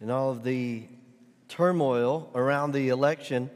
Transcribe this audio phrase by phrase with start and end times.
[0.00, 0.88] In all of the
[1.48, 3.48] turmoil around the election,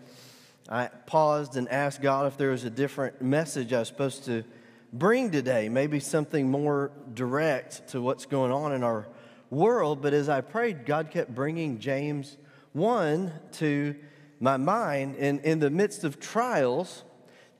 [0.69, 4.45] I paused and asked God if there was a different message I was supposed to
[4.93, 9.09] bring today, maybe something more direct to what's going on in our
[9.51, 10.01] world.
[10.01, 12.37] But as I prayed, God kept bringing James
[12.73, 13.97] 1 to
[14.39, 15.17] my mind.
[15.17, 17.03] And in the midst of trials,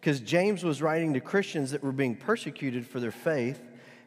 [0.01, 3.59] because James was writing to Christians that were being persecuted for their faith.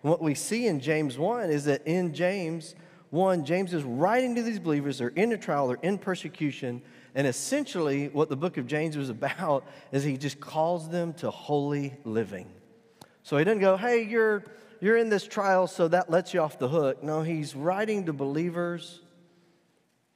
[0.02, 2.74] And what we see in James 1 is that in James
[3.12, 6.82] 1, James is writing to these believers, they're in a trial, they're in persecution,
[7.14, 11.30] and essentially what the book of James was about is he just calls them to
[11.30, 12.48] holy living.
[13.24, 14.46] So he doesn't go, hey, you're,
[14.80, 17.04] you're in this trial, so that lets you off the hook.
[17.04, 19.02] No, he's writing to believers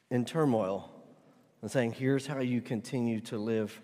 [0.09, 0.90] in turmoil
[1.62, 3.82] and saying, here's how you continue to live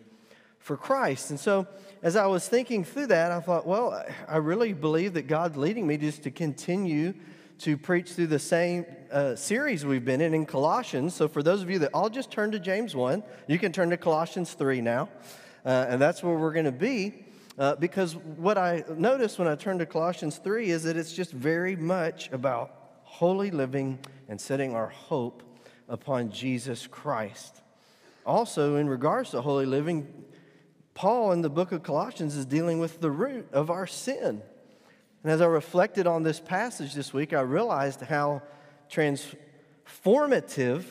[0.57, 1.31] for Christ.
[1.31, 1.67] And so,
[2.01, 5.85] as I was thinking through that, I thought, well, I really believe that God's leading
[5.85, 7.13] me just to continue
[7.61, 11.13] to preach through the same uh, series we've been in in Colossians.
[11.13, 13.91] So, for those of you that all just turn to James 1, you can turn
[13.91, 15.09] to Colossians 3 now.
[15.63, 17.25] Uh, and that's where we're going to be.
[17.59, 21.31] Uh, because what I noticed when I turned to Colossians 3 is that it's just
[21.31, 25.43] very much about holy living and setting our hope
[25.87, 27.61] upon Jesus Christ.
[28.25, 30.25] Also, in regards to holy living,
[30.95, 34.41] Paul in the book of Colossians is dealing with the root of our sin.
[35.23, 38.41] And as I reflected on this passage this week, I realized how
[38.89, 40.85] transformative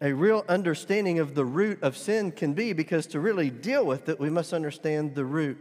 [0.00, 4.08] a real understanding of the root of sin can be because to really deal with
[4.08, 5.58] it, we must understand the root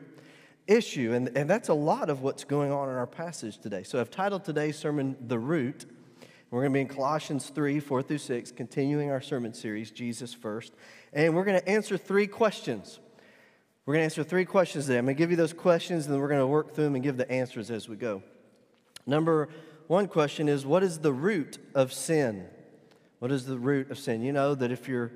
[0.68, 1.14] issue.
[1.14, 3.84] And, and that's a lot of what's going on in our passage today.
[3.84, 5.86] So I've titled today's sermon, The Root.
[6.52, 10.34] We're going to be in Colossians 3, 4 through 6, continuing our sermon series, Jesus
[10.34, 10.74] First.
[11.12, 13.00] And we're going to answer three questions.
[13.86, 14.98] We're going to answer three questions today.
[14.98, 16.96] I'm going to give you those questions, and then we're going to work through them
[16.96, 18.24] and give the answers as we go.
[19.06, 19.50] Number
[19.88, 22.48] one question is What is the root of sin?
[23.20, 24.22] What is the root of sin?
[24.22, 25.12] You know that if you're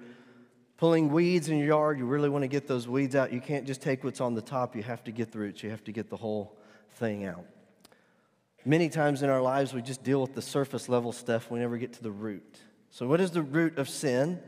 [0.76, 3.32] pulling weeds in your yard, you really want to get those weeds out.
[3.32, 5.70] You can't just take what's on the top, you have to get the roots, you
[5.70, 6.58] have to get the whole
[6.96, 7.46] thing out.
[8.66, 11.78] Many times in our lives, we just deal with the surface level stuff, we never
[11.78, 12.60] get to the root.
[12.92, 14.42] So, what is the root of sin?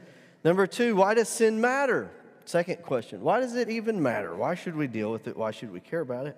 [0.44, 2.12] Number two, why does sin matter?
[2.50, 4.36] Second question Why does it even matter?
[4.36, 5.38] Why should we deal with it?
[5.38, 6.36] Why should we care about it?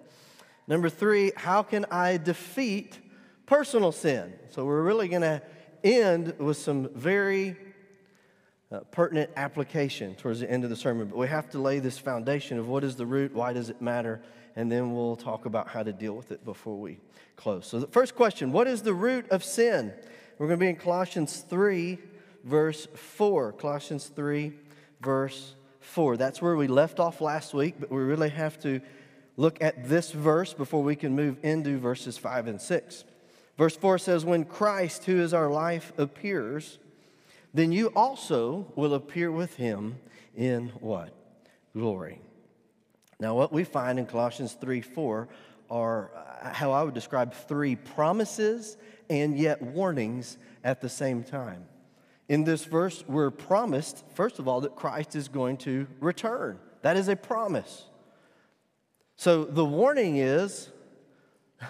[0.67, 2.99] Number three, how can I defeat
[3.45, 4.33] personal sin?
[4.49, 5.41] So we're really going to
[5.85, 7.55] end with some very
[8.73, 11.97] uh, pertinent application towards the end of the sermon, but we have to lay this
[11.97, 14.21] foundation of what is the root, why does it matter,
[14.57, 16.99] and then we'll talk about how to deal with it before we
[17.37, 17.65] close.
[17.65, 19.93] So, the first question what is the root of sin?
[20.37, 21.97] We're going to be in Colossians 3,
[22.43, 23.53] verse 4.
[23.53, 24.51] Colossians 3,
[24.99, 26.17] verse 4.
[26.17, 28.81] That's where we left off last week, but we really have to
[29.37, 33.03] look at this verse before we can move into verses 5 and 6.
[33.57, 36.79] Verse 4 says, When Christ, who is our life, appears,
[37.53, 39.97] then you also will appear with him
[40.35, 41.13] in what?
[41.73, 42.19] Glory.
[43.19, 45.27] Now, what we find in Colossians 3 4
[45.69, 48.77] are uh, how I would describe three promises
[49.09, 51.65] and yet warnings at the same time.
[52.29, 56.59] In this verse, we're promised, first of all, that Christ is going to return.
[56.81, 57.85] That is a promise.
[59.17, 60.71] So the warning is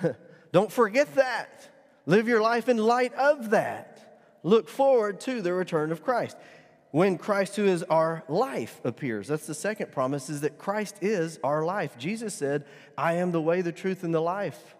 [0.51, 1.67] don't forget that.
[2.05, 4.21] Live your life in light of that.
[4.43, 6.37] Look forward to the return of Christ.
[6.91, 9.27] When Christ, who is our life, appears.
[9.27, 11.97] That's the second promise, is that Christ is our life.
[11.97, 12.65] Jesus said,
[12.97, 14.75] I am the way, the truth, and the life.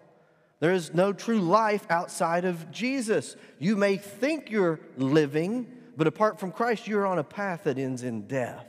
[0.62, 3.34] There is no true life outside of Jesus.
[3.58, 8.04] You may think you're living, but apart from Christ, you're on a path that ends
[8.04, 8.64] in death.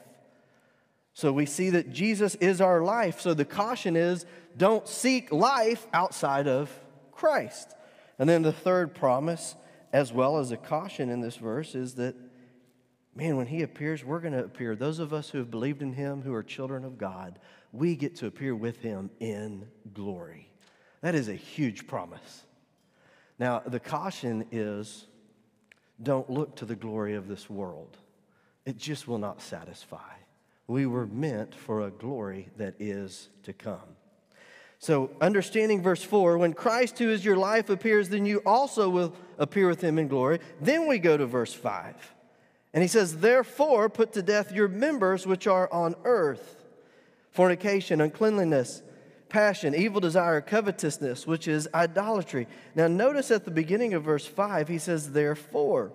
[1.14, 3.22] So we see that Jesus is our life.
[3.22, 4.26] So the caution is
[4.58, 6.72] don't seek life outside of
[7.12, 7.76] Christ.
[8.18, 9.54] And then the third promise,
[9.92, 12.16] as well as a caution in this verse, is that,
[13.16, 14.76] man, when he appears, we're going to appear.
[14.76, 17.38] Those of us who have believed in him, who are children of God,
[17.72, 20.50] we get to appear with him in glory.
[21.04, 22.46] That is a huge promise.
[23.38, 25.06] Now, the caution is
[26.02, 27.98] don't look to the glory of this world,
[28.66, 29.98] it just will not satisfy.
[30.66, 33.98] We were meant for a glory that is to come.
[34.80, 39.14] So, understanding verse 4, when Christ, who is your life, appears, then you also will
[39.38, 40.40] appear with him in glory.
[40.62, 42.14] Then we go to verse 5.
[42.74, 46.64] And he says, Therefore, put to death your members which are on earth
[47.32, 48.84] fornication, uncleanliness
[49.34, 52.48] passion, evil desire, covetousness, which is idolatry.
[52.76, 55.92] Now, notice at the beginning of verse 5, he says, therefore.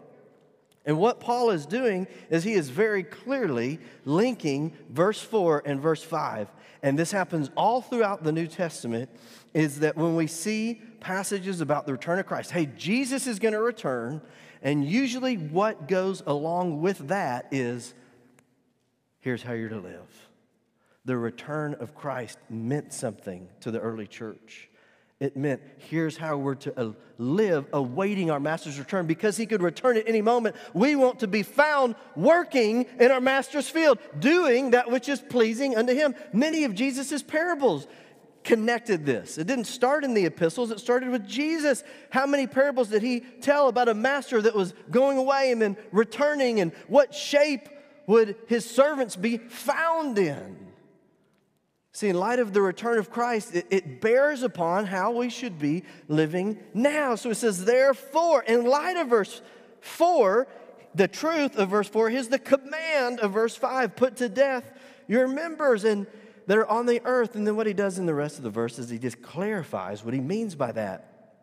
[0.84, 6.02] And what Paul is doing is he is very clearly linking verse 4 and verse
[6.02, 6.48] 5.
[6.82, 9.08] And this happens all throughout the New Testament
[9.54, 13.54] is that when we see passages about the return of Christ, hey, Jesus is going
[13.54, 14.20] to return,
[14.62, 17.94] And usually, what goes along with that is
[19.20, 20.27] here's how you're to live.
[21.08, 24.68] The return of Christ meant something to the early church.
[25.20, 29.62] It meant here's how we're to uh, live awaiting our master's return because he could
[29.62, 30.54] return at any moment.
[30.74, 35.78] We want to be found working in our master's field, doing that which is pleasing
[35.78, 36.14] unto him.
[36.34, 37.86] Many of Jesus' parables
[38.44, 39.38] connected this.
[39.38, 41.84] It didn't start in the epistles, it started with Jesus.
[42.10, 45.78] How many parables did he tell about a master that was going away and then
[45.90, 47.66] returning, and what shape
[48.06, 50.67] would his servants be found in?
[51.92, 55.58] See, in light of the return of Christ, it, it, bears upon how we should
[55.58, 57.14] be living now.
[57.14, 59.40] So it says, therefore, in light of verse
[59.80, 60.46] 4,
[60.94, 64.70] the truth of verse 4, here's the command of verse 5 put to death
[65.06, 66.06] your members and
[66.46, 67.34] that are on the earth.
[67.34, 70.14] And then what he does in the rest of the verses, he just clarifies what
[70.14, 71.36] he means by that.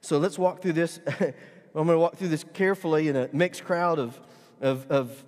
[0.00, 1.00] So let's walk through this.
[1.20, 4.20] I'm going to walk through this carefully in a mixed crowd of,
[4.60, 5.24] of, of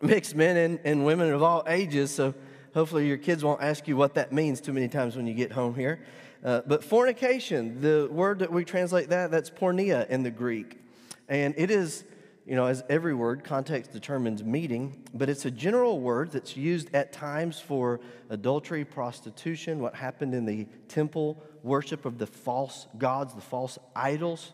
[0.00, 2.14] mixed men and, and women of all ages.
[2.14, 2.34] So
[2.74, 5.52] Hopefully, your kids won't ask you what that means too many times when you get
[5.52, 6.00] home here.
[6.44, 10.80] Uh, but fornication, the word that we translate that, that's porneia in the Greek.
[11.28, 12.02] And it is,
[12.44, 16.92] you know, as every word, context determines meaning, but it's a general word that's used
[16.92, 23.34] at times for adultery, prostitution, what happened in the temple worship of the false gods,
[23.34, 24.50] the false idols.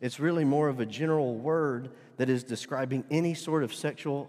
[0.00, 4.28] It's really more of a general word that is describing any sort of sexual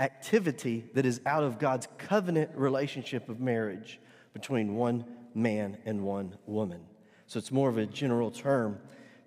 [0.00, 4.00] activity that is out of God's covenant relationship of marriage
[4.32, 5.04] between one
[5.34, 6.80] man and one woman.
[7.26, 8.78] So it's more of a general term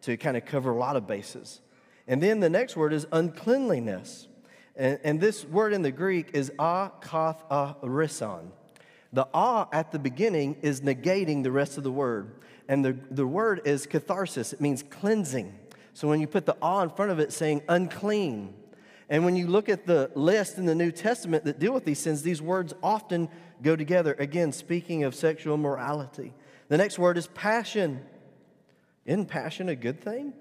[0.01, 1.61] to kind of cover a lot of bases.
[2.07, 4.27] And then the next word is uncleanliness.
[4.75, 8.45] And, and this word in the Greek is akatharsia.
[9.11, 12.35] The a at the beginning is negating the rest of the word.
[12.67, 15.57] And the, the word is catharsis, it means cleansing.
[15.93, 18.53] So when you put the a in front of it, saying unclean,
[19.09, 21.99] and when you look at the list in the New Testament that deal with these
[21.99, 23.27] sins, these words often
[23.63, 24.15] go together.
[24.19, 26.33] Again, speaking of sexual morality.
[26.67, 28.05] The next word is passion.
[29.05, 30.33] Isn't passion a good thing?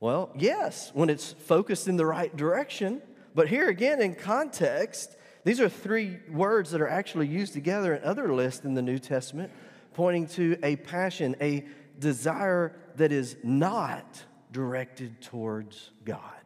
[0.00, 3.00] Well, yes, when it's focused in the right direction.
[3.34, 8.04] But here again, in context, these are three words that are actually used together in
[8.04, 9.50] other lists in the New Testament,
[9.94, 11.64] pointing to a passion, a
[11.98, 14.22] desire that is not
[14.52, 16.43] directed towards God.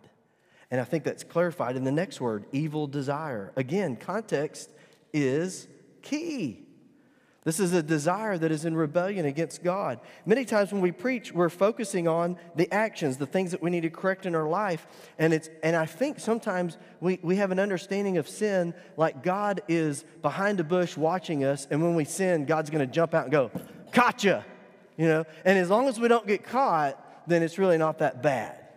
[0.70, 3.52] And I think that's clarified in the next word, evil desire.
[3.56, 4.70] Again, context
[5.12, 5.66] is
[6.02, 6.68] key.
[7.44, 10.00] This is a desire that is in rebellion against God.
[10.26, 13.84] Many times when we preach, we're focusing on the actions, the things that we need
[13.84, 14.86] to correct in our life.
[15.18, 19.62] And, it's, and I think sometimes we, we have an understanding of sin like God
[19.66, 23.22] is behind a bush watching us, and when we sin, God's going to jump out
[23.22, 23.50] and go,
[23.92, 24.44] Gotcha!
[24.98, 25.24] You know?
[25.46, 28.67] And as long as we don't get caught, then it's really not that bad.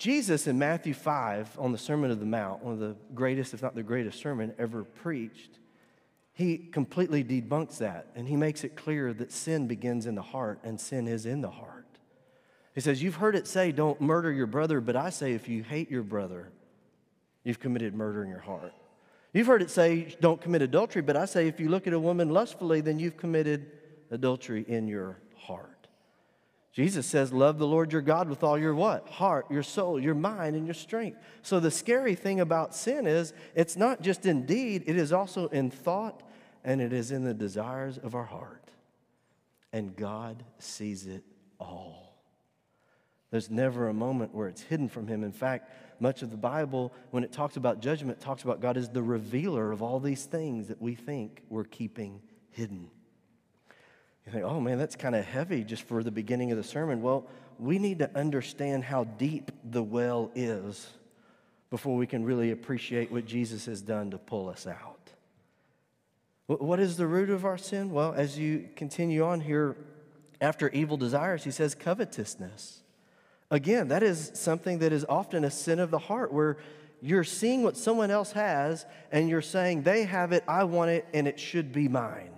[0.00, 3.60] Jesus in Matthew 5 on the Sermon of the Mount, one of the greatest, if
[3.60, 5.58] not the greatest sermon ever preached,
[6.32, 10.58] he completely debunks that and he makes it clear that sin begins in the heart
[10.64, 11.84] and sin is in the heart.
[12.74, 15.62] He says, You've heard it say, don't murder your brother, but I say, if you
[15.62, 16.50] hate your brother,
[17.44, 18.72] you've committed murder in your heart.
[19.34, 22.00] You've heard it say, don't commit adultery, but I say, if you look at a
[22.00, 23.70] woman lustfully, then you've committed
[24.10, 25.79] adultery in your heart.
[26.72, 29.08] Jesus says, Love the Lord your God with all your what?
[29.08, 31.18] Heart, your soul, your mind, and your strength.
[31.42, 35.48] So the scary thing about sin is it's not just in deed, it is also
[35.48, 36.22] in thought
[36.62, 38.70] and it is in the desires of our heart.
[39.72, 41.24] And God sees it
[41.58, 42.10] all.
[43.30, 45.22] There's never a moment where it's hidden from Him.
[45.22, 48.88] In fact, much of the Bible, when it talks about judgment, talks about God as
[48.88, 52.90] the revealer of all these things that we think we're keeping hidden.
[54.30, 57.02] You think, oh man, that's kind of heavy just for the beginning of the sermon.
[57.02, 57.26] Well,
[57.58, 60.88] we need to understand how deep the well is
[61.68, 65.10] before we can really appreciate what Jesus has done to pull us out.
[66.46, 67.90] What is the root of our sin?
[67.90, 69.76] Well, as you continue on here,
[70.40, 72.82] after evil desires, he says covetousness.
[73.50, 76.56] Again, that is something that is often a sin of the heart where
[77.02, 81.04] you're seeing what someone else has and you're saying, they have it, I want it,
[81.12, 82.30] and it should be mine.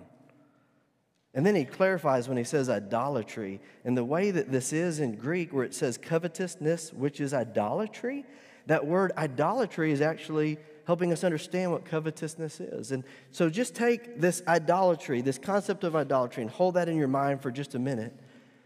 [1.33, 3.59] And then he clarifies when he says idolatry.
[3.83, 8.25] And the way that this is in Greek, where it says covetousness, which is idolatry,
[8.67, 12.91] that word idolatry is actually helping us understand what covetousness is.
[12.91, 17.07] And so just take this idolatry, this concept of idolatry, and hold that in your
[17.07, 18.13] mind for just a minute.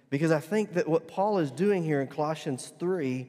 [0.10, 3.28] Because I think that what Paul is doing here in Colossians 3,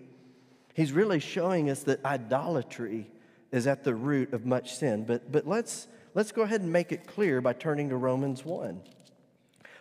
[0.74, 3.10] he's really showing us that idolatry
[3.52, 5.04] is at the root of much sin.
[5.04, 8.80] But, but let's, let's go ahead and make it clear by turning to Romans 1.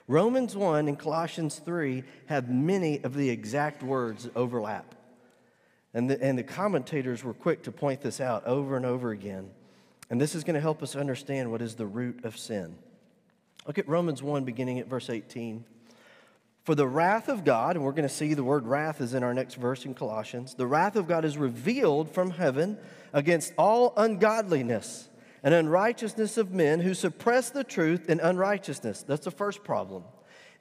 [0.08, 4.96] Romans 1 and Colossians 3 have many of the exact words overlap.
[5.94, 9.50] And the, and the commentators were quick to point this out over and over again.
[10.10, 12.78] And this is going to help us understand what is the root of sin.
[13.66, 15.66] Look at Romans 1, beginning at verse 18.
[16.64, 19.24] For the wrath of God, and we're going to see the word wrath is in
[19.24, 22.78] our next verse in Colossians, the wrath of God is revealed from heaven
[23.12, 25.10] against all ungodliness
[25.44, 29.04] and unrighteousness of men who suppress the truth in unrighteousness.
[29.04, 30.04] That's the first problem,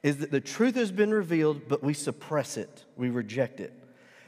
[0.03, 3.73] is that the truth has been revealed, but we suppress it, we reject it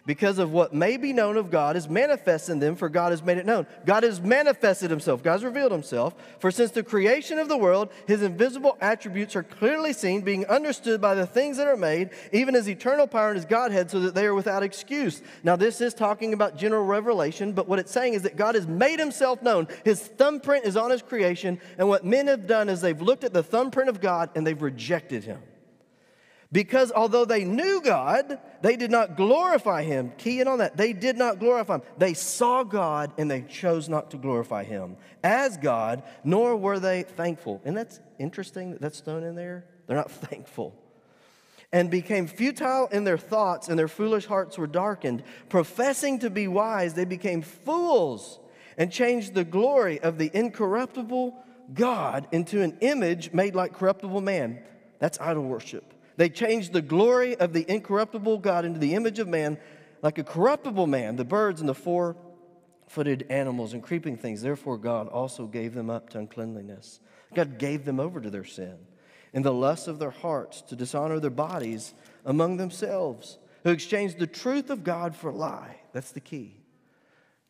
[0.06, 3.24] because of what may be known of God is manifest in them, for God has
[3.24, 3.68] made it known.
[3.86, 6.16] God has manifested himself, God has revealed himself.
[6.40, 11.02] For since the creation of the world, his invisible attributes are clearly seen, being understood
[11.02, 14.16] by the things that are made, even as eternal power and his Godhead, so that
[14.16, 15.22] they are without excuse.
[15.44, 18.68] Now, this is talking about general revelation, but what it's saying is that God has
[18.68, 19.68] made himself known.
[19.84, 23.34] His thumbprint is on his creation, and what men have done is they've looked at
[23.34, 25.42] the thumbprint of God and they've rejected him.
[26.52, 30.12] Because although they knew God, they did not glorify Him.
[30.18, 30.78] Key in on that.
[30.78, 31.84] They did not glorify Him.
[31.98, 37.04] They saw God and they chose not to glorify Him as God, nor were they
[37.04, 37.62] thankful.
[37.66, 39.66] And that's interesting that that's thrown in there.
[39.86, 40.76] They're not thankful.
[41.72, 45.22] And became futile in their thoughts, and their foolish hearts were darkened.
[45.50, 48.40] Professing to be wise, they became fools
[48.76, 51.38] and changed the glory of the incorruptible
[51.72, 54.64] God into an image made like corruptible man.
[54.98, 55.94] That's idol worship.
[56.20, 59.58] They changed the glory of the incorruptible God into the image of man,
[60.02, 62.18] like a corruptible man, the birds and the four
[62.90, 64.42] footed animals and creeping things.
[64.42, 67.00] Therefore, God also gave them up to uncleanliness.
[67.34, 68.80] God gave them over to their sin
[69.32, 71.94] in the lusts of their hearts to dishonor their bodies
[72.26, 75.78] among themselves, who exchanged the truth of God for a lie.
[75.94, 76.58] That's the key.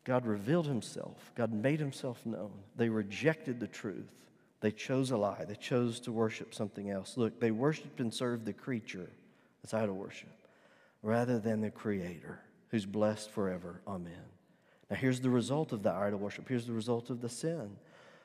[0.04, 2.52] God revealed himself, God made himself known.
[2.76, 4.12] They rejected the truth.
[4.60, 5.44] They chose a lie.
[5.46, 7.16] They chose to worship something else.
[7.16, 9.10] Look, they worshiped and served the creature,
[9.62, 10.28] that's idol worship,
[11.02, 13.80] rather than the creator who's blessed forever.
[13.88, 14.12] Amen.
[14.90, 16.48] Now, here's the result of the idol worship.
[16.48, 17.76] Here's the result of the sin.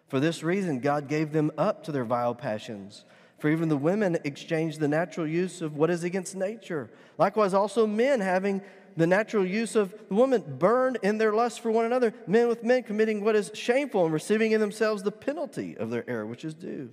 [0.08, 3.06] For this reason, God gave them up to their vile passions.
[3.40, 6.90] For even the women exchanged the natural use of what is against nature.
[7.18, 8.62] Likewise, also men having
[8.98, 12.64] the natural use of the woman burned in their lust for one another, men with
[12.64, 16.46] men committing what is shameful and receiving in themselves the penalty of their error, which
[16.46, 16.90] is due.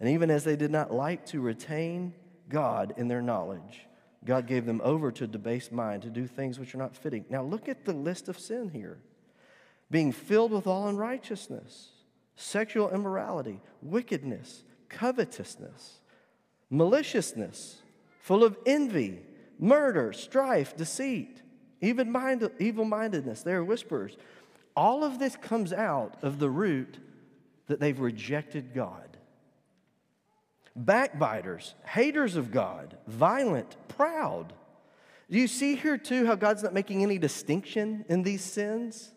[0.00, 2.14] And even as they did not like to retain
[2.48, 3.86] God in their knowledge,
[4.24, 7.24] God gave them over to a debased mind to do things which are not fitting.
[7.30, 8.98] Now look at the list of sin here
[9.88, 11.90] being filled with all unrighteousness,
[12.34, 16.00] sexual immorality, wickedness, covetousness,
[16.70, 17.76] maliciousness,
[18.20, 19.20] full of envy
[19.58, 21.42] murder, strife, deceit,
[21.80, 23.42] even mind, evil mindedness.
[23.42, 24.16] They are whisperers.
[24.74, 26.98] All of this comes out of the root
[27.66, 29.16] that they've rejected God.
[30.74, 34.52] Backbiters, haters of God, violent, proud.
[35.30, 39.12] Do you see here too how God's not making any distinction in these sins?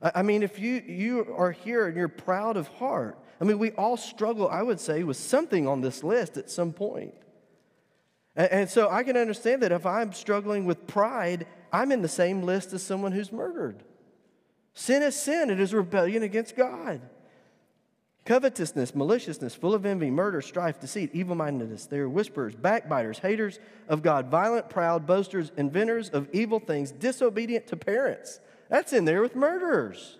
[0.00, 3.72] I mean, if you, you are here and you're proud of heart, I mean, we
[3.72, 7.14] all struggle, I would say, with something on this list at some point.
[8.36, 12.42] And, so I can understand that if I'm struggling with pride, I'm in the same
[12.42, 13.84] list as someone who's murdered.
[14.72, 17.00] Sin is sin, it is rebellion against God.
[18.24, 21.86] Covetousness, maliciousness, full of envy, murder, strife, deceit, evil mindedness.
[21.86, 27.66] They are whisperers, backbiters, haters of God, violent, proud, boasters, inventors of evil things, disobedient
[27.68, 28.40] to parents.
[28.70, 30.18] That's in there with murderers.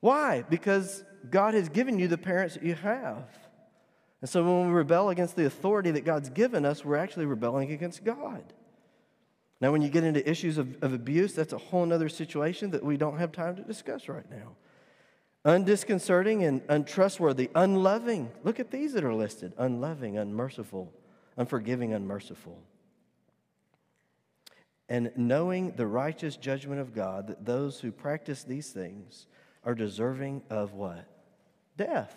[0.00, 0.42] Why?
[0.50, 3.24] Because God has given you the parents that you have.
[4.20, 7.72] And so when we rebel against the authority that God's given us, we're actually rebelling
[7.72, 8.44] against God.
[9.60, 12.82] Now, when you get into issues of, of abuse, that's a whole other situation that
[12.82, 14.56] we don't have time to discuss right now.
[15.44, 18.30] Undisconcerting and untrustworthy, unloving.
[18.42, 20.92] Look at these that are listed unloving, unmerciful,
[21.36, 22.58] unforgiving, unmerciful.
[24.88, 29.26] And knowing the righteous judgment of God, that those who practice these things
[29.64, 31.06] are deserving of what?
[31.76, 32.14] Death.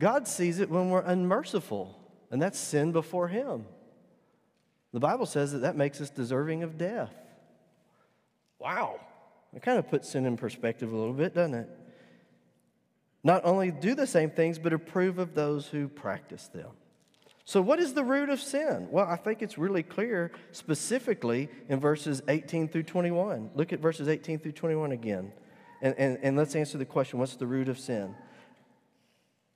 [0.00, 1.98] God sees it when we're unmerciful,
[2.30, 3.64] and that's sin before Him.
[4.92, 7.12] The Bible says that that makes us deserving of death.
[8.58, 9.00] Wow.
[9.54, 11.68] It kind of puts sin in perspective a little bit, doesn't it?
[13.24, 16.70] Not only do the same things, but approve of those who practice them.
[17.44, 18.88] So, what is the root of sin?
[18.90, 23.50] Well, I think it's really clear specifically in verses 18 through 21.
[23.54, 25.32] Look at verses 18 through 21 again.
[25.80, 28.14] And, and, and let's answer the question what's the root of sin?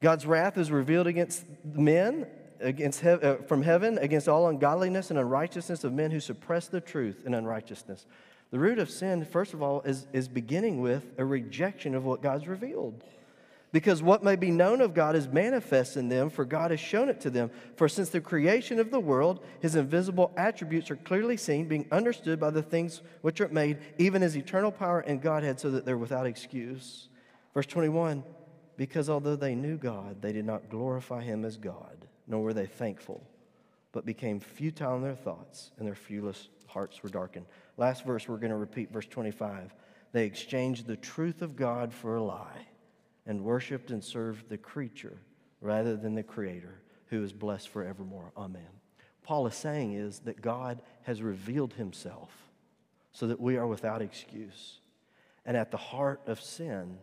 [0.02, 2.26] God's wrath is revealed against men
[2.60, 7.22] against uh, from heaven against all ungodliness and unrighteousness of men who suppress the truth
[7.24, 8.06] in unrighteousness.
[8.50, 12.20] The root of sin, first of all, is, is beginning with a rejection of what
[12.20, 13.02] God's revealed.
[13.72, 17.08] because what may be known of God is manifest in them, for God has shown
[17.08, 17.50] it to them.
[17.76, 22.38] For since the creation of the world, his invisible attributes are clearly seen, being understood
[22.38, 25.96] by the things which are made, even his eternal power and Godhead, so that they're
[25.96, 27.08] without excuse.
[27.54, 28.22] Verse 21
[28.76, 32.66] Because although they knew God, they did not glorify him as God, nor were they
[32.66, 33.22] thankful,
[33.92, 37.46] but became futile in their thoughts, and their foolish hearts were darkened.
[37.76, 39.74] Last verse, we're going to repeat, verse 25.
[40.12, 42.66] They exchanged the truth of God for a lie
[43.26, 45.18] and worshiped and served the creature
[45.60, 48.32] rather than the creator who is blessed forevermore.
[48.36, 48.62] Amen.
[49.22, 52.30] Paul is saying is that God has revealed himself
[53.12, 54.80] so that we are without excuse.
[55.44, 56.98] And at the heart of sin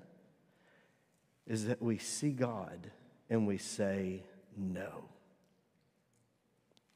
[1.50, 2.92] is that we see God
[3.30, 4.24] and we say,
[4.56, 5.10] No,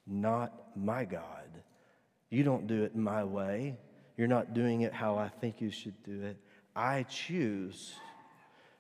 [0.08, 1.50] not my God.
[2.30, 3.78] You don't do it my way.
[4.16, 6.38] You're not doing it how I think you should do it.
[6.76, 7.94] I choose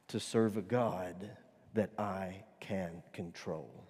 [0.07, 1.29] to serve a God
[1.73, 3.83] that I can control.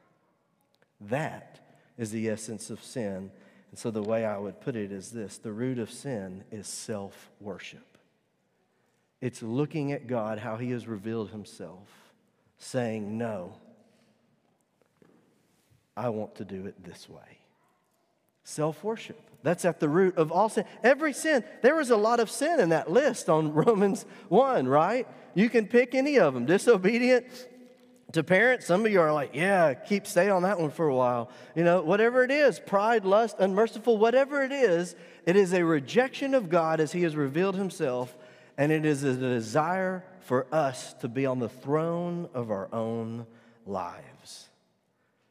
[1.01, 1.59] That
[1.97, 3.29] is the essence of sin.
[3.71, 6.67] And so, the way I would put it is this the root of sin is
[6.67, 7.92] self worship.
[9.23, 11.87] It's looking at God, how He has revealed Himself,
[12.57, 13.53] saying, No,
[15.95, 17.39] I want to do it this way.
[18.43, 19.17] Self worship.
[19.41, 20.65] That's at the root of all sin.
[20.83, 25.07] Every sin, there was a lot of sin in that list on Romans 1, right?
[25.35, 26.45] You can pick any of them.
[26.45, 27.25] Disobedient
[28.11, 30.95] to parents, some of you are like, yeah, keep stay on that one for a
[30.95, 31.29] while.
[31.55, 36.33] You know, whatever it is, pride, lust, unmerciful, whatever it is, it is a rejection
[36.33, 38.17] of God as He has revealed Himself,
[38.57, 43.25] and it is a desire for us to be on the throne of our own
[43.65, 44.49] lives.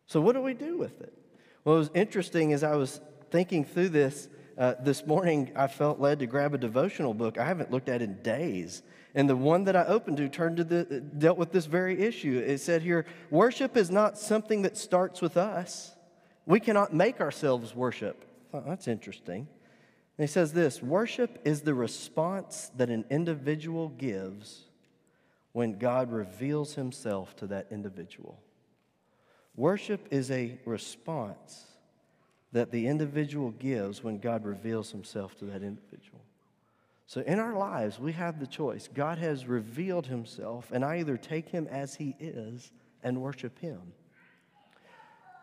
[0.07, 1.12] So, what do we do with it?
[1.64, 3.00] Well, it was interesting as I was
[3.31, 7.47] thinking through this uh, this morning, I felt led to grab a devotional book I
[7.47, 8.83] haven't looked at in days.
[9.14, 12.43] And the one that I opened to turned to the, dealt with this very issue.
[12.47, 15.95] It said here, worship is not something that starts with us.
[16.47, 18.25] We cannot make ourselves worship.
[18.54, 19.49] Oh, that's interesting.
[20.23, 24.65] He says this worship is the response that an individual gives
[25.52, 28.41] when God reveals himself to that individual.
[29.56, 31.67] Worship is a response
[32.52, 36.21] that the individual gives when God reveals himself to that individual.
[37.06, 38.89] So in our lives, we have the choice.
[38.93, 42.71] God has revealed himself, and I either take him as he is
[43.02, 43.80] and worship him,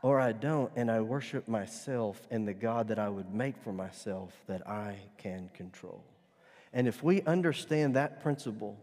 [0.01, 3.73] or I don't, and I worship myself and the God that I would make for
[3.73, 6.03] myself that I can control.
[6.71, 8.77] And if we understand that principle,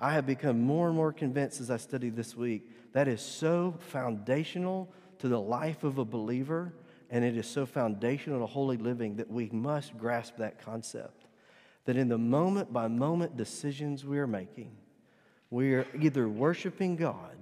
[0.00, 3.74] I have become more and more convinced as I study this week that is so
[3.78, 6.72] foundational to the life of a believer,
[7.10, 11.26] and it is so foundational to holy living that we must grasp that concept
[11.84, 14.76] that in the moment by moment decisions we are making,
[15.50, 17.36] we are either worshiping God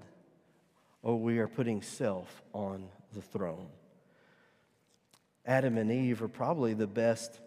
[1.03, 3.69] or we are putting self on the throne.
[5.47, 7.41] Adam and Eve are probably the best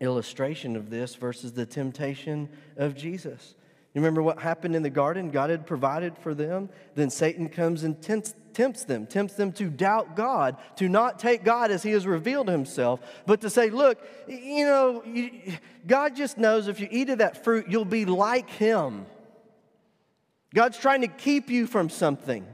[0.00, 3.54] illustration of this versus the temptation of Jesus.
[3.94, 5.30] You remember what happened in the garden?
[5.30, 6.68] God had provided for them.
[6.96, 11.44] Then Satan comes and tempts, tempts them, tempts them to doubt God, to not take
[11.44, 15.30] God as He has revealed Himself, but to say, look, you know, you,
[15.86, 19.06] God just knows if you eat of that fruit, you'll be like Him.
[20.52, 22.44] God's trying to keep you from something.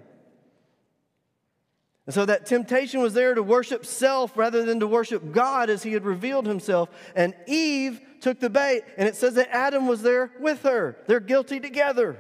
[2.11, 5.85] And so that temptation was there to worship self rather than to worship God as
[5.85, 6.89] He had revealed Himself.
[7.15, 10.97] And Eve took the bait, and it says that Adam was there with her.
[11.07, 12.19] They're guilty together.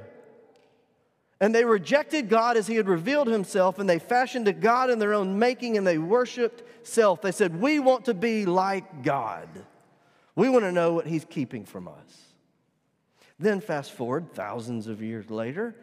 [1.41, 5.01] And they rejected God as He had revealed Himself, and they fashioned a God in
[5.01, 7.21] their own making, and they worshiped self.
[7.21, 9.49] They said, We want to be like God.
[10.37, 12.33] We want to know what He's keeping from us.
[13.41, 15.75] Then, fast forward thousands of years later,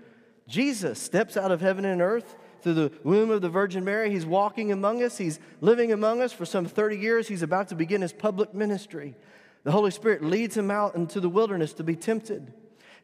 [0.47, 2.37] Jesus steps out of heaven and earth
[2.67, 4.11] through the womb of the Virgin Mary.
[4.11, 7.27] He's walking among us, He's living among us for some 30 years.
[7.29, 9.15] He's about to begin His public ministry.
[9.63, 12.53] The Holy Spirit leads Him out into the wilderness to be tempted.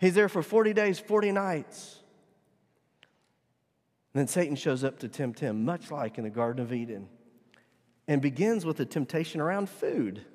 [0.02, 2.00] He's there for 40 days, 40 nights.
[4.14, 7.08] And then Satan shows up to tempt him, much like in the Garden of Eden,
[8.08, 10.26] and begins with a temptation around food.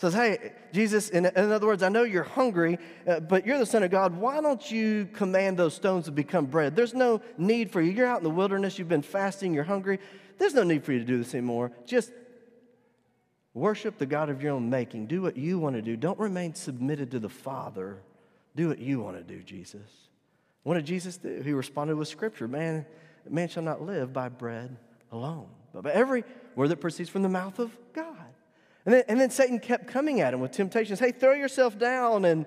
[0.00, 3.66] Says, Hey, Jesus, in, in other words, I know you're hungry, uh, but you're the
[3.66, 4.16] Son of God.
[4.16, 6.74] Why don't you command those stones to become bread?
[6.74, 7.92] There's no need for you.
[7.92, 9.98] You're out in the wilderness, you've been fasting, you're hungry.
[10.38, 11.70] There's no need for you to do this anymore.
[11.84, 12.12] Just
[13.52, 15.06] worship the God of your own making.
[15.06, 15.98] Do what you want to do.
[15.98, 18.00] Don't remain submitted to the Father.
[18.56, 19.82] Do what you want to do, Jesus.
[20.62, 21.42] What did Jesus do?
[21.44, 22.86] He responded with scripture Man,
[23.28, 24.78] man shall not live by bread
[25.12, 26.24] alone, but by every
[26.56, 28.19] word that proceeds from the mouth of God.
[28.86, 30.98] And then, and then Satan kept coming at him with temptations.
[30.98, 32.46] Hey, throw yourself down and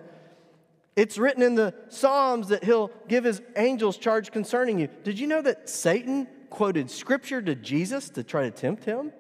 [0.96, 4.90] It's written in the Psalms that he'll give his angels charge concerning you.
[5.04, 9.12] Did you know that Satan quoted scripture to Jesus to try to tempt him?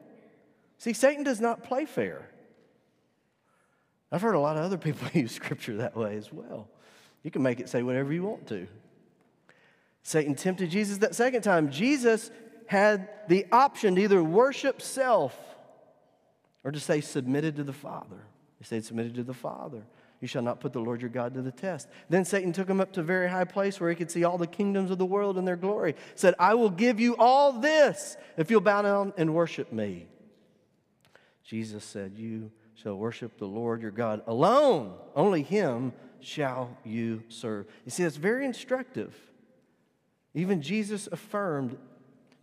[0.77, 2.29] See, Satan does not play fair.
[4.11, 6.67] I've heard a lot of other people use scripture that way as well.
[7.23, 8.67] You can make it say whatever you want to.
[10.03, 11.71] Satan tempted Jesus that second time.
[11.71, 12.29] Jesus
[12.67, 15.35] had the option to either worship self
[16.63, 18.25] or to say submitted to the Father.
[18.57, 19.83] He said submitted to the Father.
[20.21, 21.89] You shall not put the Lord your God to the test.
[22.09, 24.37] Then Satan took him up to a very high place where he could see all
[24.37, 25.95] the kingdoms of the world in their glory.
[26.15, 30.07] Said, I will give you all this if you'll bow down and worship me.
[31.43, 34.93] Jesus said, You shall worship the Lord your God alone.
[35.13, 37.67] Only him shall you serve.
[37.83, 39.13] You see, that's very instructive.
[40.33, 41.77] Even Jesus affirmed,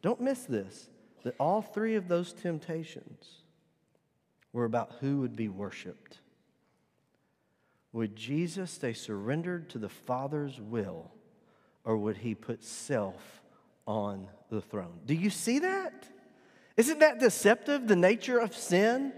[0.02, 0.90] don't miss this,
[1.24, 3.39] that all three of those temptations
[4.52, 6.18] were about who would be worshiped.
[7.92, 11.10] Would Jesus stay surrendered to the Father's will,
[11.84, 13.42] or would he put self
[13.86, 15.00] on the throne?
[15.06, 16.08] Do you see that?
[16.76, 19.12] Isn't that deceptive, the nature of sin?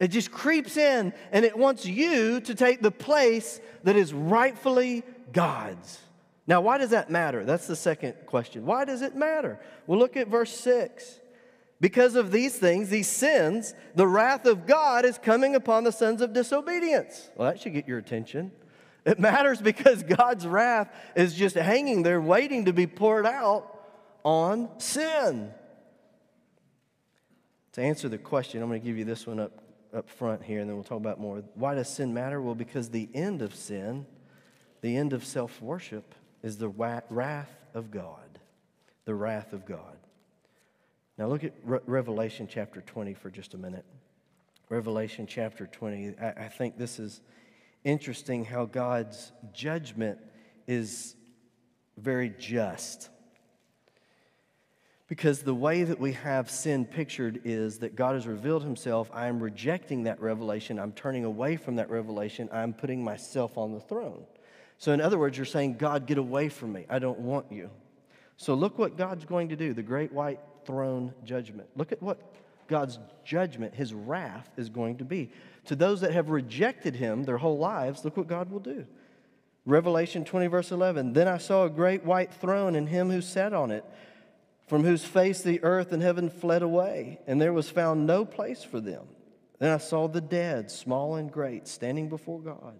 [0.00, 5.04] It just creeps in and it wants you to take the place that is rightfully
[5.32, 6.00] God's.
[6.46, 7.44] Now, why does that matter?
[7.44, 8.66] That's the second question.
[8.66, 9.60] Why does it matter?
[9.86, 11.20] Well, look at verse 6.
[11.82, 16.22] Because of these things, these sins, the wrath of God is coming upon the sons
[16.22, 17.28] of disobedience.
[17.34, 18.52] Well, that should get your attention.
[19.04, 23.84] It matters because God's wrath is just hanging there waiting to be poured out
[24.22, 25.52] on sin.
[27.72, 29.60] To answer the question, I'm going to give you this one up,
[29.92, 31.42] up front here, and then we'll talk about more.
[31.56, 32.40] Why does sin matter?
[32.40, 34.06] Well, because the end of sin,
[34.82, 36.14] the end of self worship,
[36.44, 38.38] is the wrath of God.
[39.04, 39.96] The wrath of God.
[41.18, 43.84] Now look at Re- Revelation chapter 20 for just a minute.
[44.68, 46.14] Revelation chapter 20.
[46.20, 47.20] I, I think this is
[47.84, 50.18] interesting how God's judgment
[50.66, 51.14] is
[51.98, 53.10] very just.
[55.08, 59.10] Because the way that we have sin pictured is that God has revealed himself.
[59.12, 60.78] I am rejecting that revelation.
[60.78, 62.48] I'm turning away from that revelation.
[62.50, 64.24] I'm putting myself on the throne.
[64.78, 66.86] So, in other words, you're saying, God, get away from me.
[66.88, 67.68] I don't want you.
[68.38, 69.74] So, look what God's going to do.
[69.74, 71.68] The great white throne judgment.
[71.76, 72.18] Look at what
[72.68, 75.30] God's judgment, his wrath, is going to be.
[75.66, 78.86] To those that have rejected him their whole lives, look what God will do.
[79.64, 83.52] Revelation 20, verse 11 Then I saw a great white throne and him who sat
[83.52, 83.84] on it,
[84.66, 88.64] from whose face the earth and heaven fled away, and there was found no place
[88.64, 89.04] for them.
[89.58, 92.74] Then I saw the dead, small and great, standing before God,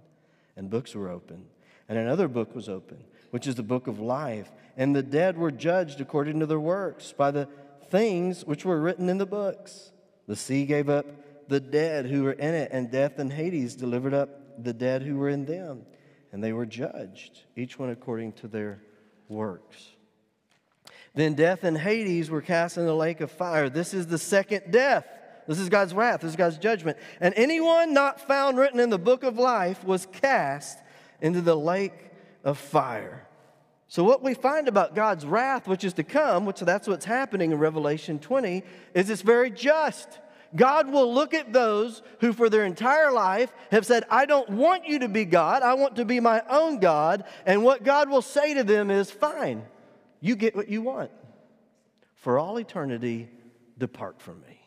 [0.57, 1.47] and books were opened.
[1.89, 4.51] And another book was opened, which is the book of life.
[4.77, 7.49] And the dead were judged according to their works by the
[7.93, 9.93] things which were written in the books.
[10.27, 11.07] The sea gave up
[11.49, 15.19] the dead who were in it, and death and Hades delivered up the dead who
[15.19, 15.85] were in them.
[16.33, 18.83] And they were judged, each one according to their
[19.29, 19.91] works.
[21.15, 23.69] Then death and Hades were cast in the lake of fire.
[23.69, 25.07] This is the second death.
[25.47, 26.23] This is God's wrath.
[26.23, 26.97] This is God's judgment.
[27.21, 30.79] And anyone not found written in the book of life was cast
[31.21, 32.11] into the lake
[32.43, 33.27] of fire.
[33.93, 37.53] So, what we find about God's wrath, which is to come, which that's what's happening
[37.53, 38.63] in Revelation 20,
[38.95, 40.19] is it's very just.
[40.57, 44.89] God will look at those who, for their entire life, have said, I don't want
[44.89, 47.25] you to be God, I want to be my own God.
[47.45, 49.63] And what God will say to them is, Fine,
[50.23, 51.11] you get what you want.
[52.15, 53.29] For all eternity,
[53.77, 54.59] depart from me.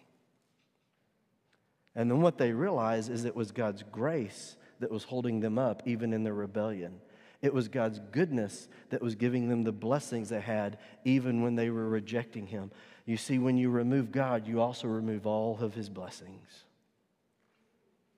[1.95, 5.81] And then what they realize is it was God's grace that was holding them up,
[5.87, 6.99] even in their rebellion.
[7.41, 11.69] It was God's goodness that was giving them the blessings they had, even when they
[11.69, 12.71] were rejecting Him.
[13.05, 16.65] You see, when you remove God, you also remove all of His blessings.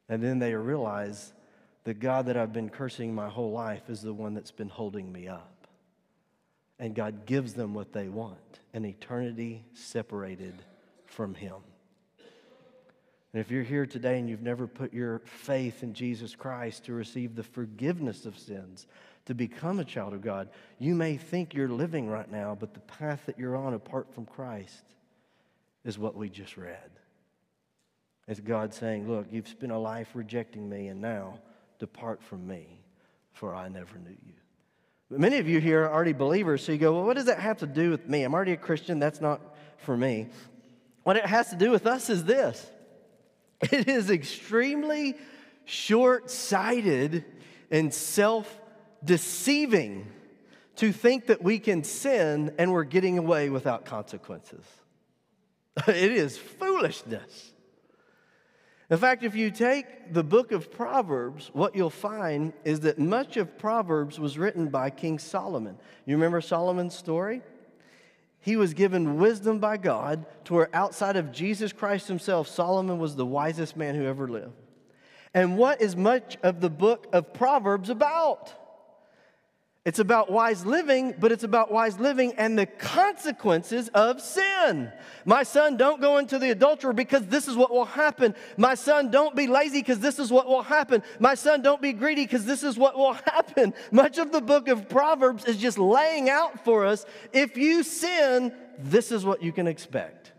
[0.09, 1.33] And then they realize
[1.83, 5.11] the God that I've been cursing my whole life is the one that's been holding
[5.11, 5.67] me up.
[6.79, 10.53] And God gives them what they want an eternity separated
[11.05, 11.55] from Him.
[13.33, 16.93] And if you're here today and you've never put your faith in Jesus Christ to
[16.93, 18.87] receive the forgiveness of sins,
[19.25, 22.79] to become a child of God, you may think you're living right now, but the
[22.79, 24.83] path that you're on apart from Christ
[25.83, 26.89] is what we just read.
[28.27, 31.39] It's God saying, Look, you've spent a life rejecting me, and now
[31.79, 32.81] depart from me,
[33.33, 34.33] for I never knew you.
[35.09, 37.39] But many of you here are already believers, so you go, Well, what does that
[37.39, 38.23] have to do with me?
[38.23, 38.99] I'm already a Christian.
[38.99, 40.27] That's not for me.
[41.03, 42.69] What it has to do with us is this
[43.71, 45.15] it is extremely
[45.65, 47.25] short sighted
[47.71, 48.61] and self
[49.03, 50.11] deceiving
[50.77, 54.65] to think that we can sin and we're getting away without consequences.
[55.87, 57.53] It is foolishness.
[58.89, 63.35] In fact, if you take the book of Proverbs, what you'll find is that much
[63.37, 65.77] of Proverbs was written by King Solomon.
[66.05, 67.41] You remember Solomon's story?
[68.39, 73.15] He was given wisdom by God to where outside of Jesus Christ himself, Solomon was
[73.15, 74.53] the wisest man who ever lived.
[75.33, 78.53] And what is much of the book of Proverbs about?
[79.87, 84.91] It's about wise living, but it's about wise living and the consequences of sin.
[85.23, 88.35] My son, don't go into the adulterer because this is what will happen.
[88.57, 91.03] My son, don't be lazy because this is what will happen.
[91.21, 93.73] My son, don't be greedy because this is what will happen.
[93.93, 98.51] Much of the book of Proverbs is just laying out for us if you sin,
[98.77, 100.33] this is what you can expect.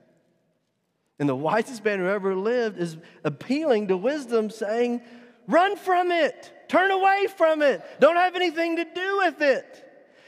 [1.18, 5.00] And the wisest man who ever lived is appealing to wisdom, saying,
[5.46, 6.52] Run from it.
[6.68, 7.82] Turn away from it.
[7.98, 9.84] Don't have anything to do with it.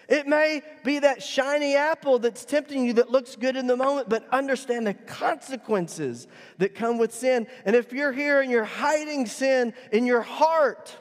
[0.09, 4.09] It may be that shiny apple that's tempting you that looks good in the moment,
[4.09, 6.27] but understand the consequences
[6.59, 7.47] that come with sin.
[7.65, 10.97] And if you're here and you're hiding sin in your heart,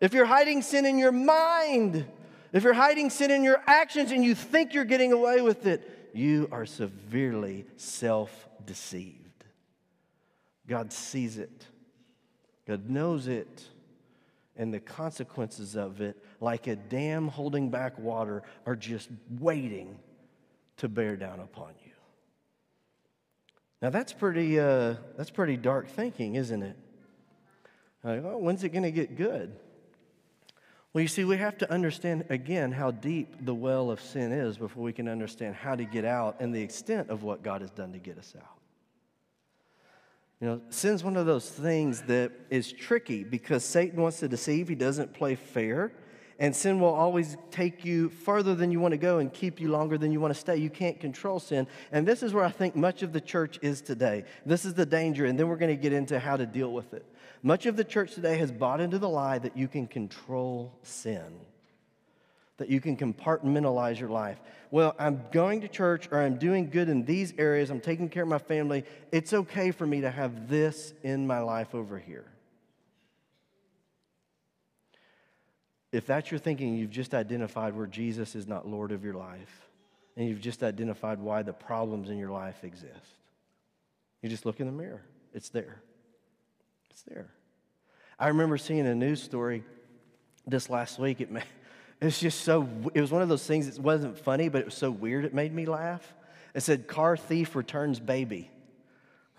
[0.00, 2.06] if you're hiding sin in your mind,
[2.54, 6.10] if you're hiding sin in your actions and you think you're getting away with it,
[6.14, 9.44] you are severely self deceived.
[10.66, 11.66] God sees it,
[12.66, 13.68] God knows it
[14.58, 19.98] and the consequences of it, like a dam holding back water, are just waiting
[20.76, 21.92] to bear down upon you.
[23.80, 26.76] Now that's pretty, uh, that's pretty dark thinking, isn't it?
[28.02, 29.56] Like, oh, when's it going to get good?
[30.92, 34.56] Well, you see, we have to understand again how deep the well of sin is
[34.56, 37.70] before we can understand how to get out and the extent of what God has
[37.70, 38.57] done to get us out.
[40.40, 44.68] You know, sin's one of those things that is tricky because Satan wants to deceive.
[44.68, 45.92] He doesn't play fair.
[46.40, 49.68] And sin will always take you further than you want to go and keep you
[49.68, 50.56] longer than you want to stay.
[50.56, 51.66] You can't control sin.
[51.90, 54.22] And this is where I think much of the church is today.
[54.46, 55.24] This is the danger.
[55.26, 57.04] And then we're going to get into how to deal with it.
[57.42, 61.40] Much of the church today has bought into the lie that you can control sin
[62.58, 64.38] that you can compartmentalize your life.
[64.70, 68.24] Well, I'm going to church or I'm doing good in these areas, I'm taking care
[68.24, 68.84] of my family.
[69.10, 72.26] It's okay for me to have this in my life over here.
[75.90, 79.70] If that's your thinking, you've just identified where Jesus is not Lord of your life,
[80.16, 82.92] and you've just identified why the problems in your life exist.
[84.20, 85.80] You just look in the mirror, it's there.
[86.90, 87.28] It's there.
[88.18, 89.62] I remember seeing a news story
[90.46, 91.20] this last week.
[91.20, 91.30] It
[92.00, 94.64] may, it's just so, it was one of those things that wasn't funny, but it
[94.66, 96.14] was so weird it made me laugh.
[96.54, 98.50] It said, Car thief returns baby.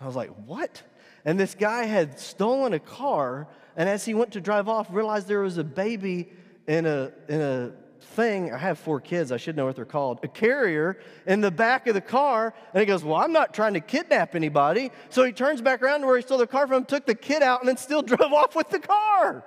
[0.00, 0.82] I was like, what?
[1.24, 3.46] And this guy had stolen a car,
[3.76, 6.30] and as he went to drive off, realized there was a baby
[6.66, 8.52] in a, in a thing.
[8.52, 10.20] I have four kids, I should know what they're called.
[10.22, 12.54] A carrier in the back of the car.
[12.72, 14.90] And he goes, Well, I'm not trying to kidnap anybody.
[15.10, 17.42] So he turns back around to where he stole the car from, took the kid
[17.42, 19.44] out, and then still drove off with the car.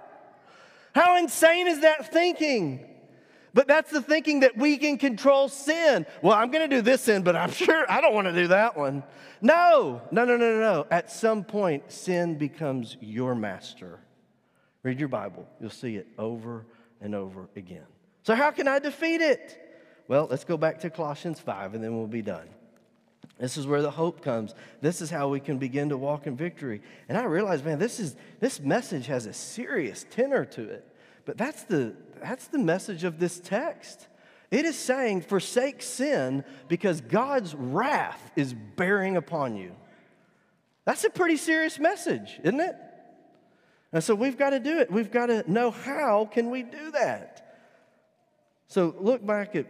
[0.93, 2.85] How insane is that thinking?
[3.53, 6.05] But that's the thinking that we can control sin.
[6.21, 8.47] Well, I'm going to do this sin, but I'm sure I don't want to do
[8.47, 9.03] that one.
[9.41, 10.87] No, no, no, no, no.
[10.89, 13.99] At some point, sin becomes your master.
[14.81, 16.65] Read your Bible, you'll see it over
[16.99, 17.85] and over again.
[18.23, 19.59] So, how can I defeat it?
[20.07, 22.47] Well, let's go back to Colossians 5 and then we'll be done.
[23.39, 24.53] This is where the hope comes.
[24.81, 26.81] This is how we can begin to walk in victory.
[27.09, 30.87] And I realize, man, this, is, this message has a serious tenor to it.
[31.25, 34.07] But that's the, that's the message of this text.
[34.51, 39.75] It is saying, forsake sin because God's wrath is bearing upon you.
[40.85, 42.75] That's a pretty serious message, isn't it?
[43.91, 44.91] And so we've got to do it.
[44.91, 47.39] We've got to know how can we do that.
[48.67, 49.67] So look back at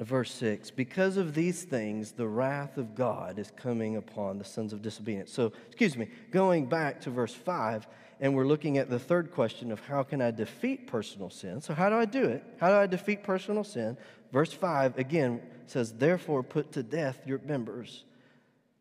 [0.00, 0.70] verse 6.
[0.70, 5.32] Because of these things, the wrath of God is coming upon the sons of disobedience.
[5.32, 7.86] So, excuse me, going back to verse 5,
[8.20, 11.62] and we're looking at the third question of how can I defeat personal sin?
[11.62, 12.44] So, how do I do it?
[12.60, 13.96] How do I defeat personal sin?
[14.30, 18.04] Verse 5 again says, Therefore, put to death your members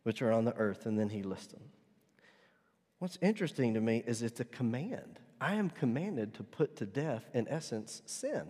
[0.04, 1.62] which are on the earth, and then he lists them.
[3.00, 5.20] What's interesting to me is it's a command.
[5.40, 8.44] I am commanded to put to death, in essence, sin.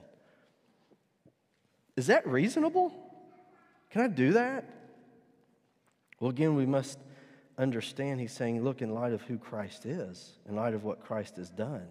[1.96, 2.94] Is that reasonable?
[3.92, 4.66] Can I do that?
[6.20, 6.98] Well, again, we must
[7.60, 11.36] understand he's saying, look, in light of who Christ is, in light of what Christ
[11.38, 11.86] has done,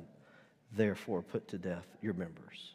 [0.73, 2.75] therefore put to death your members.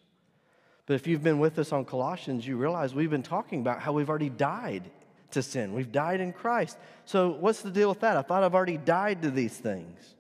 [0.85, 3.93] But if you've been with us on Colossians, you realize we've been talking about how
[3.93, 4.89] we've already died
[5.31, 5.73] to sin.
[5.73, 6.77] We've died in Christ.
[7.05, 8.15] So, what's the deal with that?
[8.17, 10.15] I thought I've already died to these things.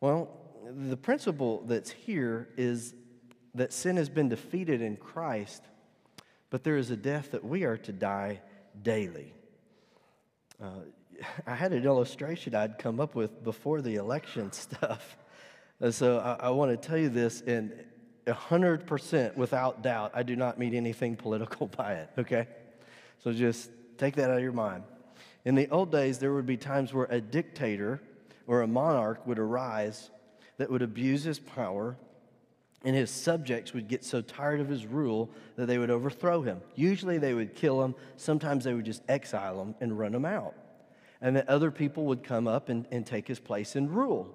[0.00, 0.30] Well,
[0.64, 2.94] the principle that's here is
[3.54, 5.62] that sin has been defeated in Christ,
[6.50, 8.40] but there is a death that we are to die
[8.80, 9.34] daily.
[10.62, 10.80] Uh,
[11.46, 15.16] I had an illustration I'd come up with before the election stuff.
[15.80, 17.72] And so I, I want to tell you this in
[18.26, 20.12] 100% without doubt.
[20.14, 22.46] I do not mean anything political by it, okay?
[23.18, 24.84] So just take that out of your mind.
[25.44, 28.00] In the old days, there would be times where a dictator
[28.46, 30.10] or a monarch would arise
[30.58, 31.96] that would abuse his power,
[32.84, 36.60] and his subjects would get so tired of his rule that they would overthrow him.
[36.74, 40.54] Usually, they would kill him, sometimes, they would just exile him and run him out.
[41.20, 44.34] And that other people would come up and, and take his place and rule.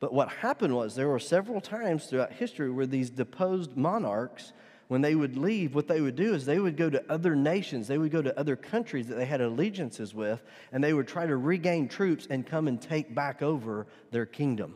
[0.00, 4.52] But what happened was there were several times throughout history where these deposed monarchs
[4.92, 7.88] when they would leave, what they would do is they would go to other nations,
[7.88, 11.24] they would go to other countries that they had allegiances with, and they would try
[11.24, 14.74] to regain troops and come and take back over their kingdom.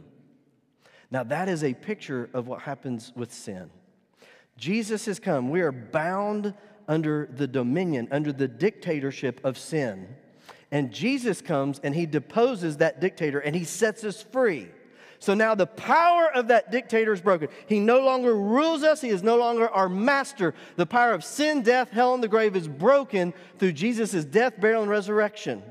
[1.11, 3.69] Now, that is a picture of what happens with sin.
[4.57, 5.51] Jesus has come.
[5.51, 6.55] We are bound
[6.89, 10.09] under the dominion, under the dictatorship of sin.
[10.71, 14.69] And Jesus comes and he deposes that dictator and he sets us free.
[15.19, 17.49] So now the power of that dictator is broken.
[17.67, 20.55] He no longer rules us, he is no longer our master.
[20.77, 24.83] The power of sin, death, hell, and the grave is broken through Jesus' death, burial,
[24.83, 25.63] and resurrection.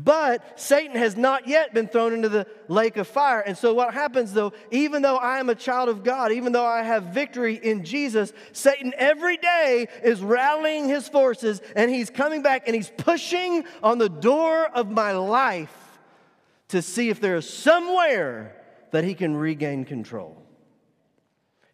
[0.00, 3.40] But Satan has not yet been thrown into the lake of fire.
[3.40, 6.64] And so, what happens though, even though I am a child of God, even though
[6.64, 12.42] I have victory in Jesus, Satan every day is rallying his forces and he's coming
[12.42, 15.74] back and he's pushing on the door of my life
[16.68, 18.54] to see if there is somewhere
[18.92, 20.40] that he can regain control.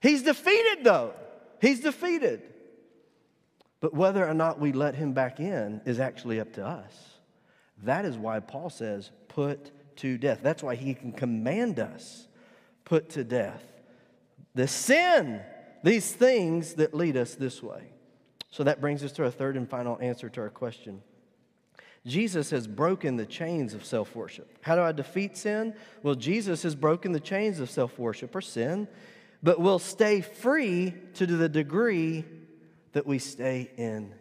[0.01, 1.13] He's defeated, though.
[1.61, 2.41] He's defeated.
[3.81, 7.14] But whether or not we let him back in is actually up to us.
[7.85, 10.41] That is why Paul says, put to death.
[10.43, 12.29] That's why he can command us,
[12.85, 13.63] put to death.
[14.55, 15.41] The sin,
[15.83, 17.91] these things that lead us this way.
[18.51, 21.03] So that brings us to our third and final answer to our question.
[22.07, 24.59] Jesus has broken the chains of self worship.
[24.63, 25.75] How do I defeat sin?
[26.03, 28.89] Well, Jesus has broken the chains of self worship or sin,
[29.43, 32.25] but we'll stay free to the degree
[32.93, 34.15] that we stay in.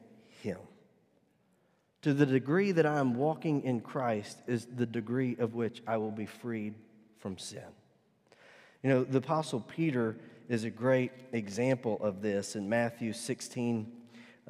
[2.03, 5.95] To the degree that I am walking in Christ is the degree of which I
[5.95, 6.73] will be freed
[7.19, 7.63] from sin.
[8.83, 10.17] You know, the Apostle Peter
[10.49, 13.89] is a great example of this in Matthew 16.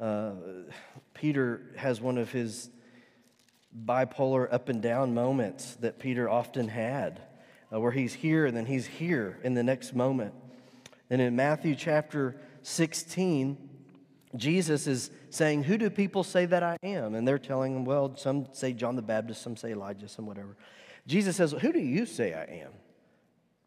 [0.00, 0.32] Uh,
[1.14, 2.70] Peter has one of his
[3.86, 7.20] bipolar up and down moments that Peter often had,
[7.72, 10.34] uh, where he's here and then he's here in the next moment.
[11.08, 13.63] And in Matthew chapter 16,
[14.36, 17.14] Jesus is saying, Who do people say that I am?
[17.14, 20.56] And they're telling him, Well, some say John the Baptist, some say Elijah, some whatever.
[21.06, 22.72] Jesus says, Who do you say I am?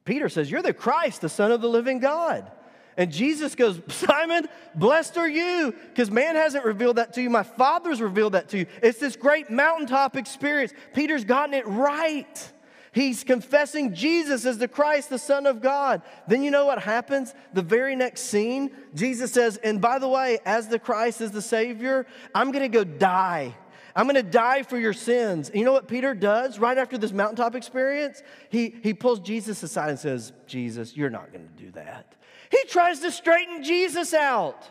[0.06, 2.52] Peter says, You're the Christ, the Son of the living God.
[2.98, 7.30] And Jesus goes, Simon, blessed are you, because man hasn't revealed that to you.
[7.30, 8.66] My Father's revealed that to you.
[8.82, 10.74] It's this great mountaintop experience.
[10.96, 12.52] Peter's gotten it right.
[12.94, 16.02] He's confessing Jesus as the Christ, the Son of God.
[16.28, 17.34] Then you know what happens?
[17.54, 21.42] The very next scene, Jesus says, And by the way, as the Christ, as the
[21.42, 23.56] Savior, I'm going to go die.
[23.96, 25.50] I'm going to die for your sins.
[25.50, 28.22] And you know what Peter does right after this mountaintop experience?
[28.50, 32.14] He, he pulls Jesus aside and says, Jesus, you're not going to do that.
[32.52, 34.70] He tries to straighten Jesus out.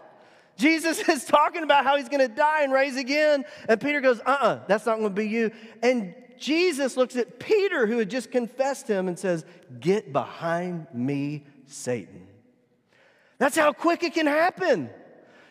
[0.57, 3.45] Jesus is talking about how he's going to die and raise again.
[3.69, 5.51] And Peter goes, uh uh-uh, uh, that's not going to be you.
[5.83, 9.45] And Jesus looks at Peter, who had just confessed him, and says,
[9.81, 12.27] Get behind me, Satan.
[13.39, 14.91] That's how quick it can happen.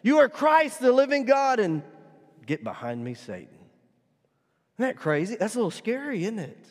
[0.02, 1.84] You are Christ, the living God, and
[2.46, 3.48] get behind me, Satan.
[4.78, 5.36] Isn't that crazy?
[5.36, 6.68] That's a little scary, isn't it?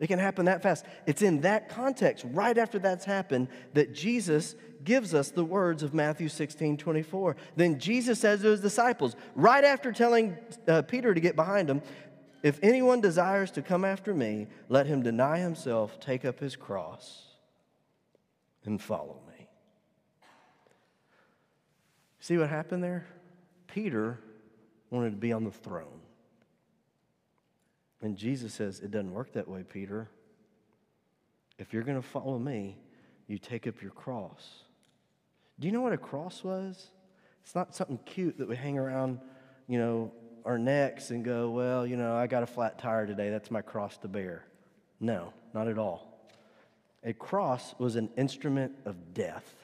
[0.00, 0.84] It can happen that fast.
[1.06, 5.92] It's in that context, right after that's happened, that Jesus gives us the words of
[5.92, 7.36] Matthew 16 24.
[7.56, 10.36] Then Jesus says to his disciples, right after telling
[10.68, 11.82] uh, Peter to get behind him,
[12.42, 17.26] if anyone desires to come after me, let him deny himself, take up his cross,
[18.64, 19.48] and follow me.
[22.20, 23.06] See what happened there?
[23.66, 24.20] Peter
[24.90, 26.00] wanted to be on the throne.
[28.00, 30.08] And Jesus says, It doesn't work that way, Peter.
[31.58, 32.76] If you're going to follow me,
[33.26, 34.62] you take up your cross.
[35.58, 36.90] Do you know what a cross was?
[37.42, 39.20] It's not something cute that we hang around,
[39.66, 40.12] you know,
[40.48, 43.28] our necks and go, well, you know, I got a flat tire today.
[43.28, 44.46] That's my cross to bear.
[44.98, 46.26] No, not at all.
[47.04, 49.54] A cross was an instrument of death,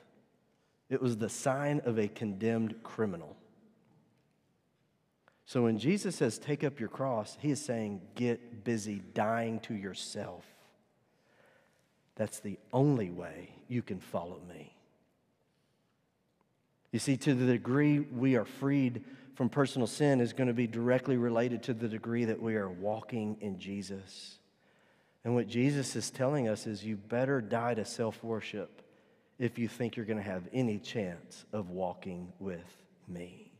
[0.90, 3.34] it was the sign of a condemned criminal.
[5.46, 9.74] So when Jesus says, take up your cross, he is saying, get busy dying to
[9.74, 10.44] yourself.
[12.14, 14.74] That's the only way you can follow me.
[16.92, 19.04] You see, to the degree we are freed
[19.34, 22.68] from personal sin is going to be directly related to the degree that we are
[22.68, 24.38] walking in Jesus.
[25.24, 28.82] And what Jesus is telling us is you better die to self worship
[29.38, 33.52] if you think you're going to have any chance of walking with me.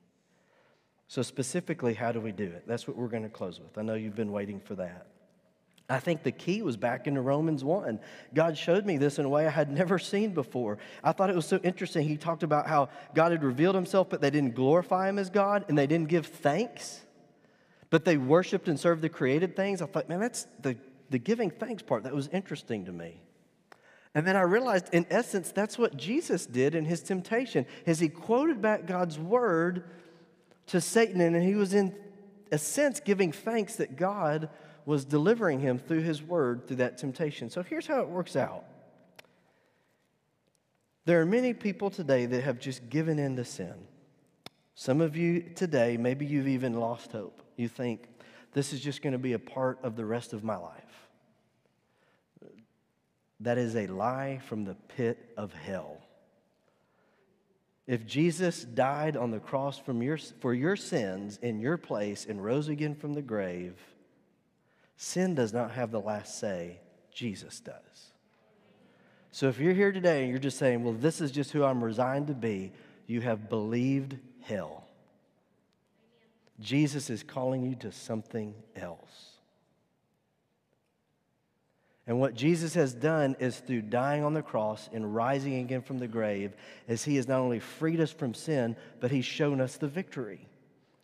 [1.09, 2.64] So, specifically, how do we do it?
[2.66, 3.77] That's what we're going to close with.
[3.77, 5.07] I know you've been waiting for that.
[5.89, 8.01] I think the key was back into Romans 1.
[8.32, 10.78] God showed me this in a way I had never seen before.
[11.03, 12.09] I thought it was so interesting.
[12.09, 15.66] He talked about how God had revealed himself, but they didn't glorify him as God
[15.68, 17.03] and they didn't give thanks,
[17.91, 19.82] but they worshiped and served the created things.
[19.82, 20.76] I thought, man, that's the,
[21.11, 22.05] the giving thanks part.
[22.05, 23.20] That was interesting to me.
[24.14, 28.09] And then I realized, in essence, that's what Jesus did in his temptation, is he
[28.09, 29.85] quoted back God's word
[30.68, 31.95] to Satan, and he was in
[32.53, 34.49] a sense giving thanks that God
[34.87, 37.51] was delivering him through his word through that temptation.
[37.51, 38.64] So here's how it works out.
[41.07, 43.74] There are many people today that have just given in to sin.
[44.74, 47.43] Some of you today, maybe you've even lost hope.
[47.57, 48.09] You think,
[48.53, 50.82] this is just going to be a part of the rest of my life.
[53.41, 55.99] That is a lie from the pit of hell.
[57.87, 62.68] If Jesus died on the cross your, for your sins in your place and rose
[62.68, 63.74] again from the grave,
[64.97, 66.81] sin does not have the last say,
[67.13, 67.75] Jesus does.
[69.31, 71.83] So if you're here today and you're just saying, well, this is just who I'm
[71.83, 72.73] resigned to be,
[73.07, 74.87] you have believed hell.
[76.61, 79.31] Jesus is calling you to something else.
[82.07, 85.99] And what Jesus has done is through dying on the cross and rising again from
[85.99, 86.53] the grave,
[86.87, 90.47] is he has not only freed us from sin, but he's shown us the victory.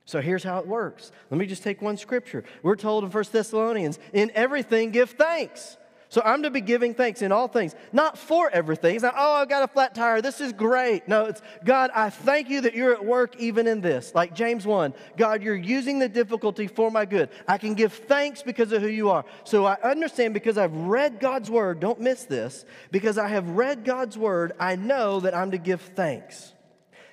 [0.05, 1.13] So here's how it works.
[1.31, 2.45] Let me just take one scripture.
[2.63, 5.77] We're told in 1 Thessalonians, in everything give thanks.
[6.11, 8.97] So I'm to be giving thanks in all things, not for everything.
[8.97, 10.21] It's not, oh, I've got a flat tire.
[10.21, 11.07] This is great.
[11.07, 14.13] No, it's God, I thank you that you're at work even in this.
[14.13, 17.31] Like James 1, God, you're using the difficulty for my good.
[17.47, 19.25] I can give thanks because of who you are.
[19.45, 23.85] So I understand because I've read God's word, don't miss this, because I have read
[23.85, 26.55] God's word, I know that I'm to give thanks.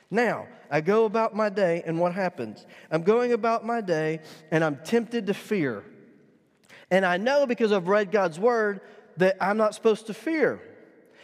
[0.09, 2.65] Now, I go about my day, and what happens?
[2.91, 5.83] I'm going about my day, and I'm tempted to fear.
[6.91, 8.81] And I know because I've read God's word
[9.17, 10.61] that I'm not supposed to fear.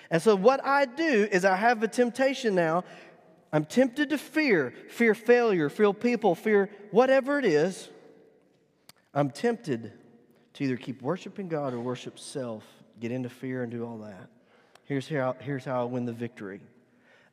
[0.09, 2.83] And so what I do is I have a temptation now.
[3.51, 7.89] I'm tempted to fear, fear failure, fear people, fear whatever it is.
[9.13, 9.93] I'm tempted
[10.53, 12.63] to either keep worshiping God or worship self,
[12.99, 14.29] get into fear and do all that.
[14.85, 16.61] Here's how, here's how I win the victory.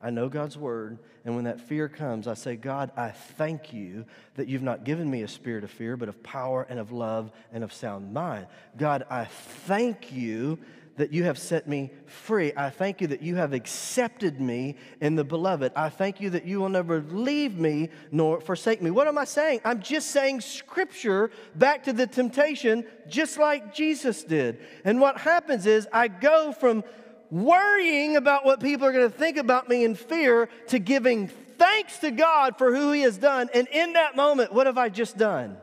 [0.03, 4.05] I know God's word, and when that fear comes, I say, God, I thank you
[4.35, 7.31] that you've not given me a spirit of fear, but of power and of love
[7.53, 8.47] and of sound mind.
[8.77, 10.57] God, I thank you
[10.97, 12.51] that you have set me free.
[12.55, 15.71] I thank you that you have accepted me in the beloved.
[15.75, 18.91] I thank you that you will never leave me nor forsake me.
[18.91, 19.61] What am I saying?
[19.63, 24.59] I'm just saying scripture back to the temptation, just like Jesus did.
[24.83, 26.83] And what happens is I go from
[27.31, 31.97] worrying about what people are going to think about me in fear to giving thanks
[31.99, 33.49] to God for who He has done.
[33.53, 35.57] And in that moment, what have I just done?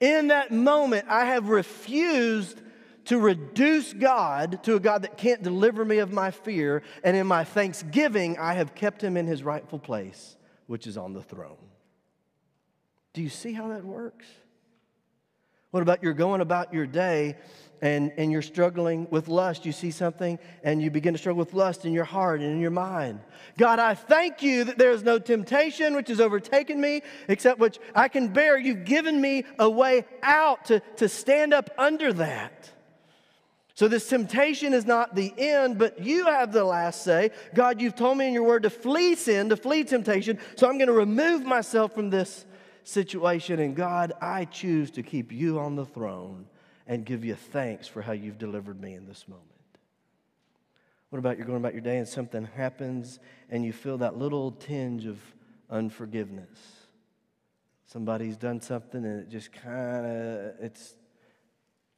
[0.00, 2.60] In that moment, I have refused
[3.06, 6.82] to reduce God to a God that can't deliver me of my fear.
[7.04, 10.36] And in my thanksgiving, I have kept Him in His rightful place,
[10.66, 11.56] which is on the throne.
[13.12, 14.26] Do you see how that works?
[15.70, 17.36] What about you're going about your day
[17.80, 19.64] and, and you're struggling with lust.
[19.64, 22.60] You see something and you begin to struggle with lust in your heart and in
[22.60, 23.20] your mind.
[23.56, 27.78] God, I thank you that there is no temptation which has overtaken me except which
[27.94, 28.58] I can bear.
[28.58, 32.70] You've given me a way out to, to stand up under that.
[33.74, 37.30] So, this temptation is not the end, but you have the last say.
[37.54, 40.40] God, you've told me in your word to flee sin, to flee temptation.
[40.56, 42.44] So, I'm going to remove myself from this
[42.82, 43.60] situation.
[43.60, 46.46] And God, I choose to keep you on the throne
[46.88, 49.44] and give you thanks for how you've delivered me in this moment.
[51.10, 53.20] What about you're going about your day and something happens
[53.50, 55.18] and you feel that little tinge of
[55.70, 56.58] unforgiveness?
[57.86, 60.94] Somebody's done something and it just kind of, it's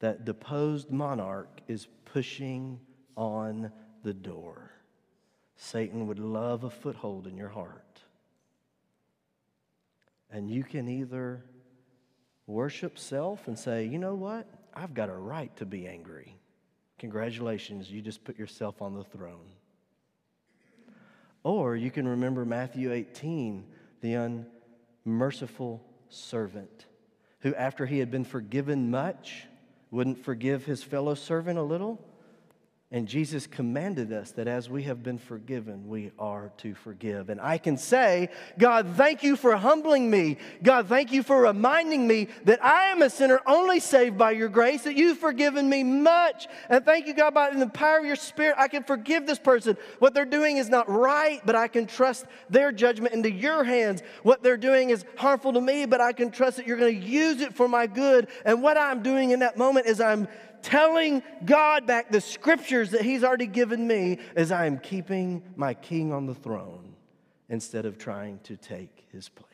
[0.01, 2.81] that deposed monarch is pushing
[3.17, 3.73] on
[4.03, 4.71] the door.
[5.57, 8.01] Satan would love a foothold in your heart.
[10.31, 11.45] And you can either
[12.47, 14.49] worship self and say, you know what?
[14.75, 16.37] I've got a right to be angry.
[16.99, 19.47] Congratulations, you just put yourself on the throne.
[21.43, 23.67] Or you can remember Matthew 18,
[24.03, 24.45] the
[25.07, 26.87] unmerciful servant,
[27.41, 29.47] who, after he had been forgiven much,
[29.91, 31.99] wouldn't forgive his fellow servant a little.
[32.93, 37.31] And Jesus commanded us that as we have been forgiven, we are to forgive.
[37.31, 40.39] And I can say, God, thank you for humbling me.
[40.61, 44.49] God, thank you for reminding me that I am a sinner only saved by your
[44.49, 46.49] grace, that you've forgiven me much.
[46.69, 49.77] And thank you, God, by the power of your spirit, I can forgive this person.
[50.01, 54.03] What they're doing is not right, but I can trust their judgment into your hands.
[54.25, 57.07] What they're doing is harmful to me, but I can trust that you're going to
[57.07, 58.27] use it for my good.
[58.45, 60.27] And what I'm doing in that moment is I'm
[60.63, 65.75] telling God back the scriptures that He's already given me as I am keeping my
[65.75, 66.91] king on the throne
[67.51, 69.51] instead of trying to take his place.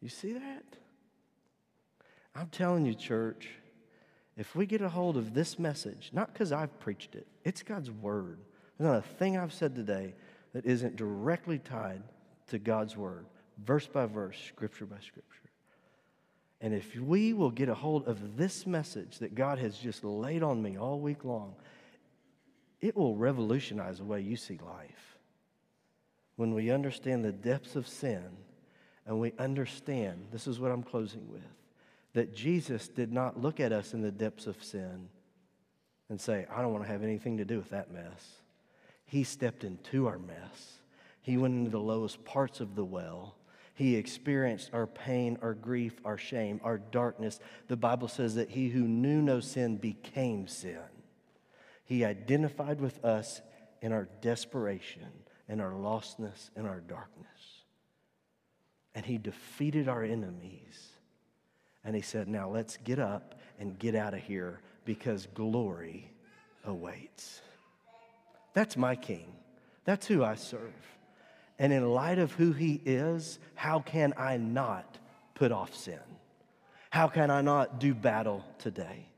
[0.00, 0.64] You see that?
[2.34, 3.48] I'm telling you, church,
[4.36, 7.90] if we get a hold of this message, not because I've preached it, it's God's
[7.90, 8.38] word.
[8.76, 10.14] There's not a thing I've said today
[10.52, 12.02] that isn't directly tied
[12.48, 13.26] to God's word,
[13.64, 15.47] verse by verse, scripture by scripture.
[16.60, 20.42] And if we will get a hold of this message that God has just laid
[20.42, 21.54] on me all week long,
[22.80, 25.18] it will revolutionize the way you see life.
[26.36, 28.24] When we understand the depths of sin
[29.06, 31.42] and we understand, this is what I'm closing with,
[32.12, 35.08] that Jesus did not look at us in the depths of sin
[36.08, 38.38] and say, I don't want to have anything to do with that mess.
[39.04, 40.80] He stepped into our mess.
[41.22, 43.34] He went into the lowest parts of the well
[43.78, 47.38] he experienced our pain, our grief, our shame, our darkness.
[47.68, 50.80] The Bible says that he who knew no sin became sin.
[51.84, 53.40] He identified with us
[53.80, 55.06] in our desperation,
[55.48, 57.28] in our lostness, in our darkness.
[58.96, 60.88] And he defeated our enemies.
[61.84, 66.10] And he said, Now let's get up and get out of here because glory
[66.64, 67.42] awaits.
[68.54, 69.32] That's my king.
[69.84, 70.97] That's who I serve.
[71.58, 74.98] And in light of who he is, how can I not
[75.34, 75.98] put off sin?
[76.90, 79.08] How can I not do battle today?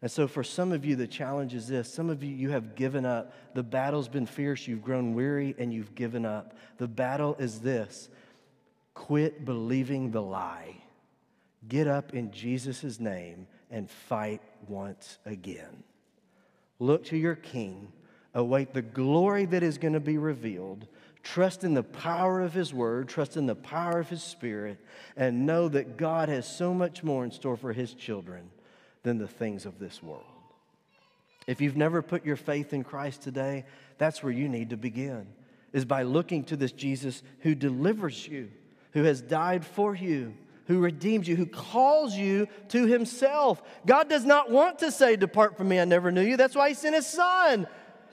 [0.00, 1.92] And so, for some of you, the challenge is this.
[1.92, 3.32] Some of you, you have given up.
[3.54, 4.66] The battle's been fierce.
[4.66, 6.56] You've grown weary and you've given up.
[6.78, 8.08] The battle is this
[8.94, 10.76] quit believing the lie.
[11.68, 15.84] Get up in Jesus' name and fight once again.
[16.80, 17.92] Look to your King.
[18.34, 20.88] Await the glory that is going to be revealed
[21.22, 24.78] Trust in the power of His Word, trust in the power of His Spirit,
[25.16, 28.50] and know that God has so much more in store for His children
[29.02, 30.24] than the things of this world.
[31.46, 33.64] If you've never put your faith in Christ today,
[33.98, 35.26] that's where you need to begin,
[35.72, 38.50] is by looking to this Jesus who delivers you,
[38.92, 40.34] who has died for you,
[40.66, 43.62] who redeems you, who calls you to himself.
[43.84, 46.36] God does not want to say, Depart from me, I never knew you.
[46.36, 47.66] That's why he sent his son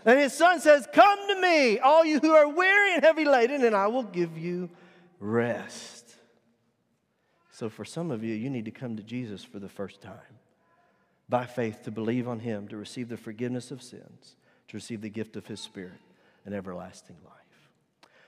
[0.10, 3.64] and his son says, Come to me, all you who are weary and heavy laden,
[3.64, 4.70] and I will give you
[5.20, 6.16] rest.
[7.52, 10.14] So, for some of you, you need to come to Jesus for the first time
[11.28, 14.36] by faith to believe on him, to receive the forgiveness of sins,
[14.70, 16.00] to receive the gift of his spirit
[16.46, 17.34] and everlasting life.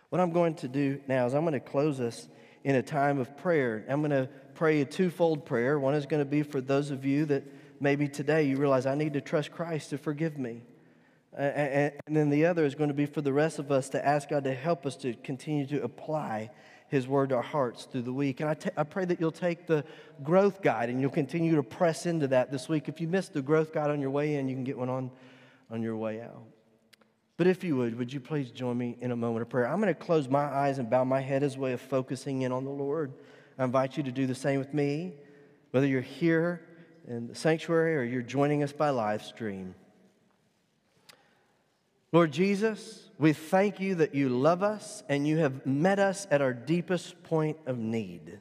[0.10, 2.28] What I'm going to do now is I'm going to close us
[2.64, 3.86] in a time of prayer.
[3.90, 5.80] I'm going to pray a twofold prayer.
[5.80, 7.44] One is going to be for those of you that
[7.80, 10.62] maybe today you realize I need to trust Christ to forgive me.
[11.38, 14.30] And then the other is going to be for the rest of us to ask
[14.30, 16.50] God to help us to continue to apply
[16.90, 18.42] His word to our hearts through the week.
[18.42, 19.86] And I, t- I pray that you'll take the
[20.24, 22.90] growth guide and you'll continue to press into that this week.
[22.90, 25.12] If you missed the growth guide on your way in, you can get one on,
[25.70, 26.44] on your way out.
[27.38, 29.68] But if you would, would you please join me in a moment of prayer?
[29.68, 32.42] I'm going to close my eyes and bow my head as a way of focusing
[32.42, 33.14] in on the Lord.
[33.58, 35.14] I invite you to do the same with me,
[35.72, 36.62] whether you're here
[37.08, 39.76] in the sanctuary or you're joining us by live stream.
[42.12, 46.42] Lord Jesus, we thank you that you love us and you have met us at
[46.42, 48.40] our deepest point of need.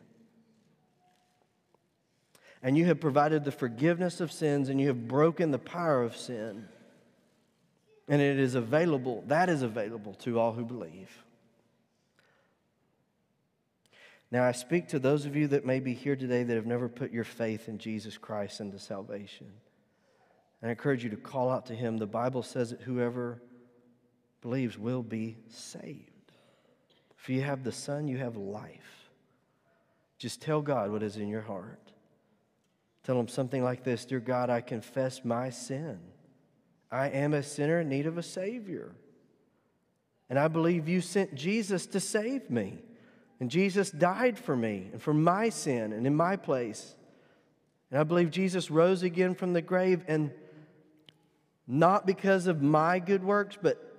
[2.62, 6.16] And you have provided the forgiveness of sins and you have broken the power of
[6.16, 6.66] sin.
[8.08, 11.10] And it is available, that is available to all who believe.
[14.32, 16.88] Now, I speak to those of you that may be here today that have never
[16.88, 19.46] put your faith in Jesus Christ into salvation.
[20.60, 21.98] And I encourage you to call out to him.
[21.98, 23.40] The Bible says that whoever
[24.40, 26.10] believes will be saved.
[27.18, 29.10] If you have the Son, you have life.
[30.18, 31.92] Just tell God what is in your heart.
[33.04, 35.98] Tell him something like this Dear God, I confess my sin.
[36.90, 38.92] I am a sinner in need of a Savior.
[40.28, 42.78] And I believe you sent Jesus to save me.
[43.40, 46.94] And Jesus died for me and for my sin and in my place.
[47.90, 50.30] And I believe Jesus rose again from the grave, and
[51.66, 53.89] not because of my good works, but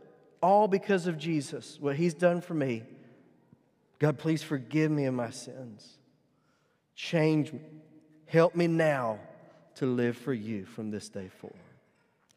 [0.42, 2.84] all because of Jesus, what he's done for me.
[4.00, 5.98] God, please forgive me of my sins.
[6.96, 7.60] Change me.
[8.26, 9.20] Help me now
[9.76, 11.58] to live for you from this day forward.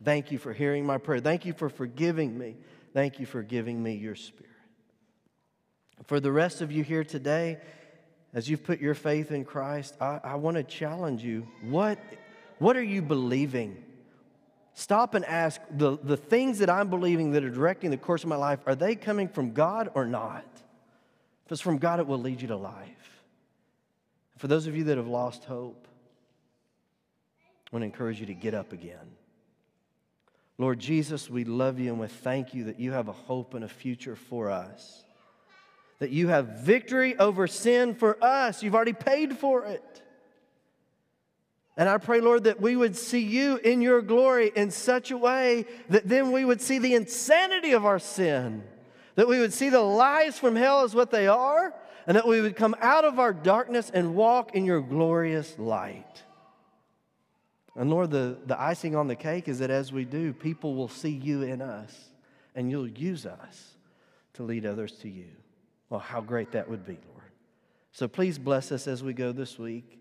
[0.03, 1.21] Thank you for hearing my prayer.
[1.21, 2.57] Thank you for forgiving me.
[2.93, 4.51] Thank you for giving me your spirit.
[6.07, 7.59] For the rest of you here today,
[8.35, 11.47] as you've put your faith in Christ, I, I want to challenge you.
[11.63, 11.99] What,
[12.59, 13.83] what are you believing?
[14.75, 18.29] Stop and ask the, the things that I'm believing that are directing the course of
[18.29, 20.45] my life, are they coming from God or not?
[21.47, 23.23] If it's from God, it will lead you to life.
[24.37, 25.87] For those of you that have lost hope,
[27.47, 29.13] I want to encourage you to get up again.
[30.59, 33.65] Lord Jesus, we love you and we thank you that you have a hope and
[33.65, 35.05] a future for us.
[36.01, 38.63] That you have victory over sin for us.
[38.63, 40.03] You've already paid for it.
[41.77, 45.19] And I pray, Lord, that we would see you in your glory in such a
[45.19, 48.63] way that then we would see the insanity of our sin,
[49.17, 51.75] that we would see the lies from hell as what they are,
[52.07, 56.23] and that we would come out of our darkness and walk in your glorious light.
[57.75, 60.89] And Lord, the, the icing on the cake is that as we do, people will
[60.89, 61.93] see you in us,
[62.55, 63.77] and you'll use us
[64.35, 65.27] to lead others to you.
[65.91, 67.33] Well, how great that would be, Lord.
[67.91, 69.99] So please bless us as we go this week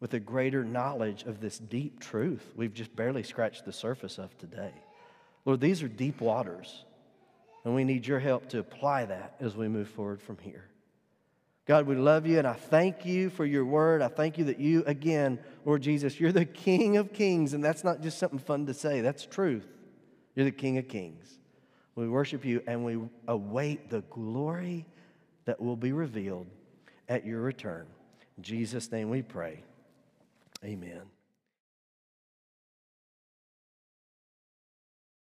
[0.00, 4.36] with a greater knowledge of this deep truth we've just barely scratched the surface of
[4.38, 4.72] today.
[5.44, 6.84] Lord, these are deep waters,
[7.64, 10.64] and we need your help to apply that as we move forward from here.
[11.66, 14.00] God, we love you, and I thank you for your word.
[14.00, 17.84] I thank you that you, again, Lord Jesus, you're the King of kings, and that's
[17.84, 19.66] not just something fun to say, that's truth.
[20.34, 21.38] You're the King of kings.
[21.94, 24.86] We worship you, and we await the glory
[25.44, 26.46] that will be revealed
[27.08, 27.86] at your return.
[28.38, 29.62] In Jesus' name we pray.
[30.64, 31.17] Amen.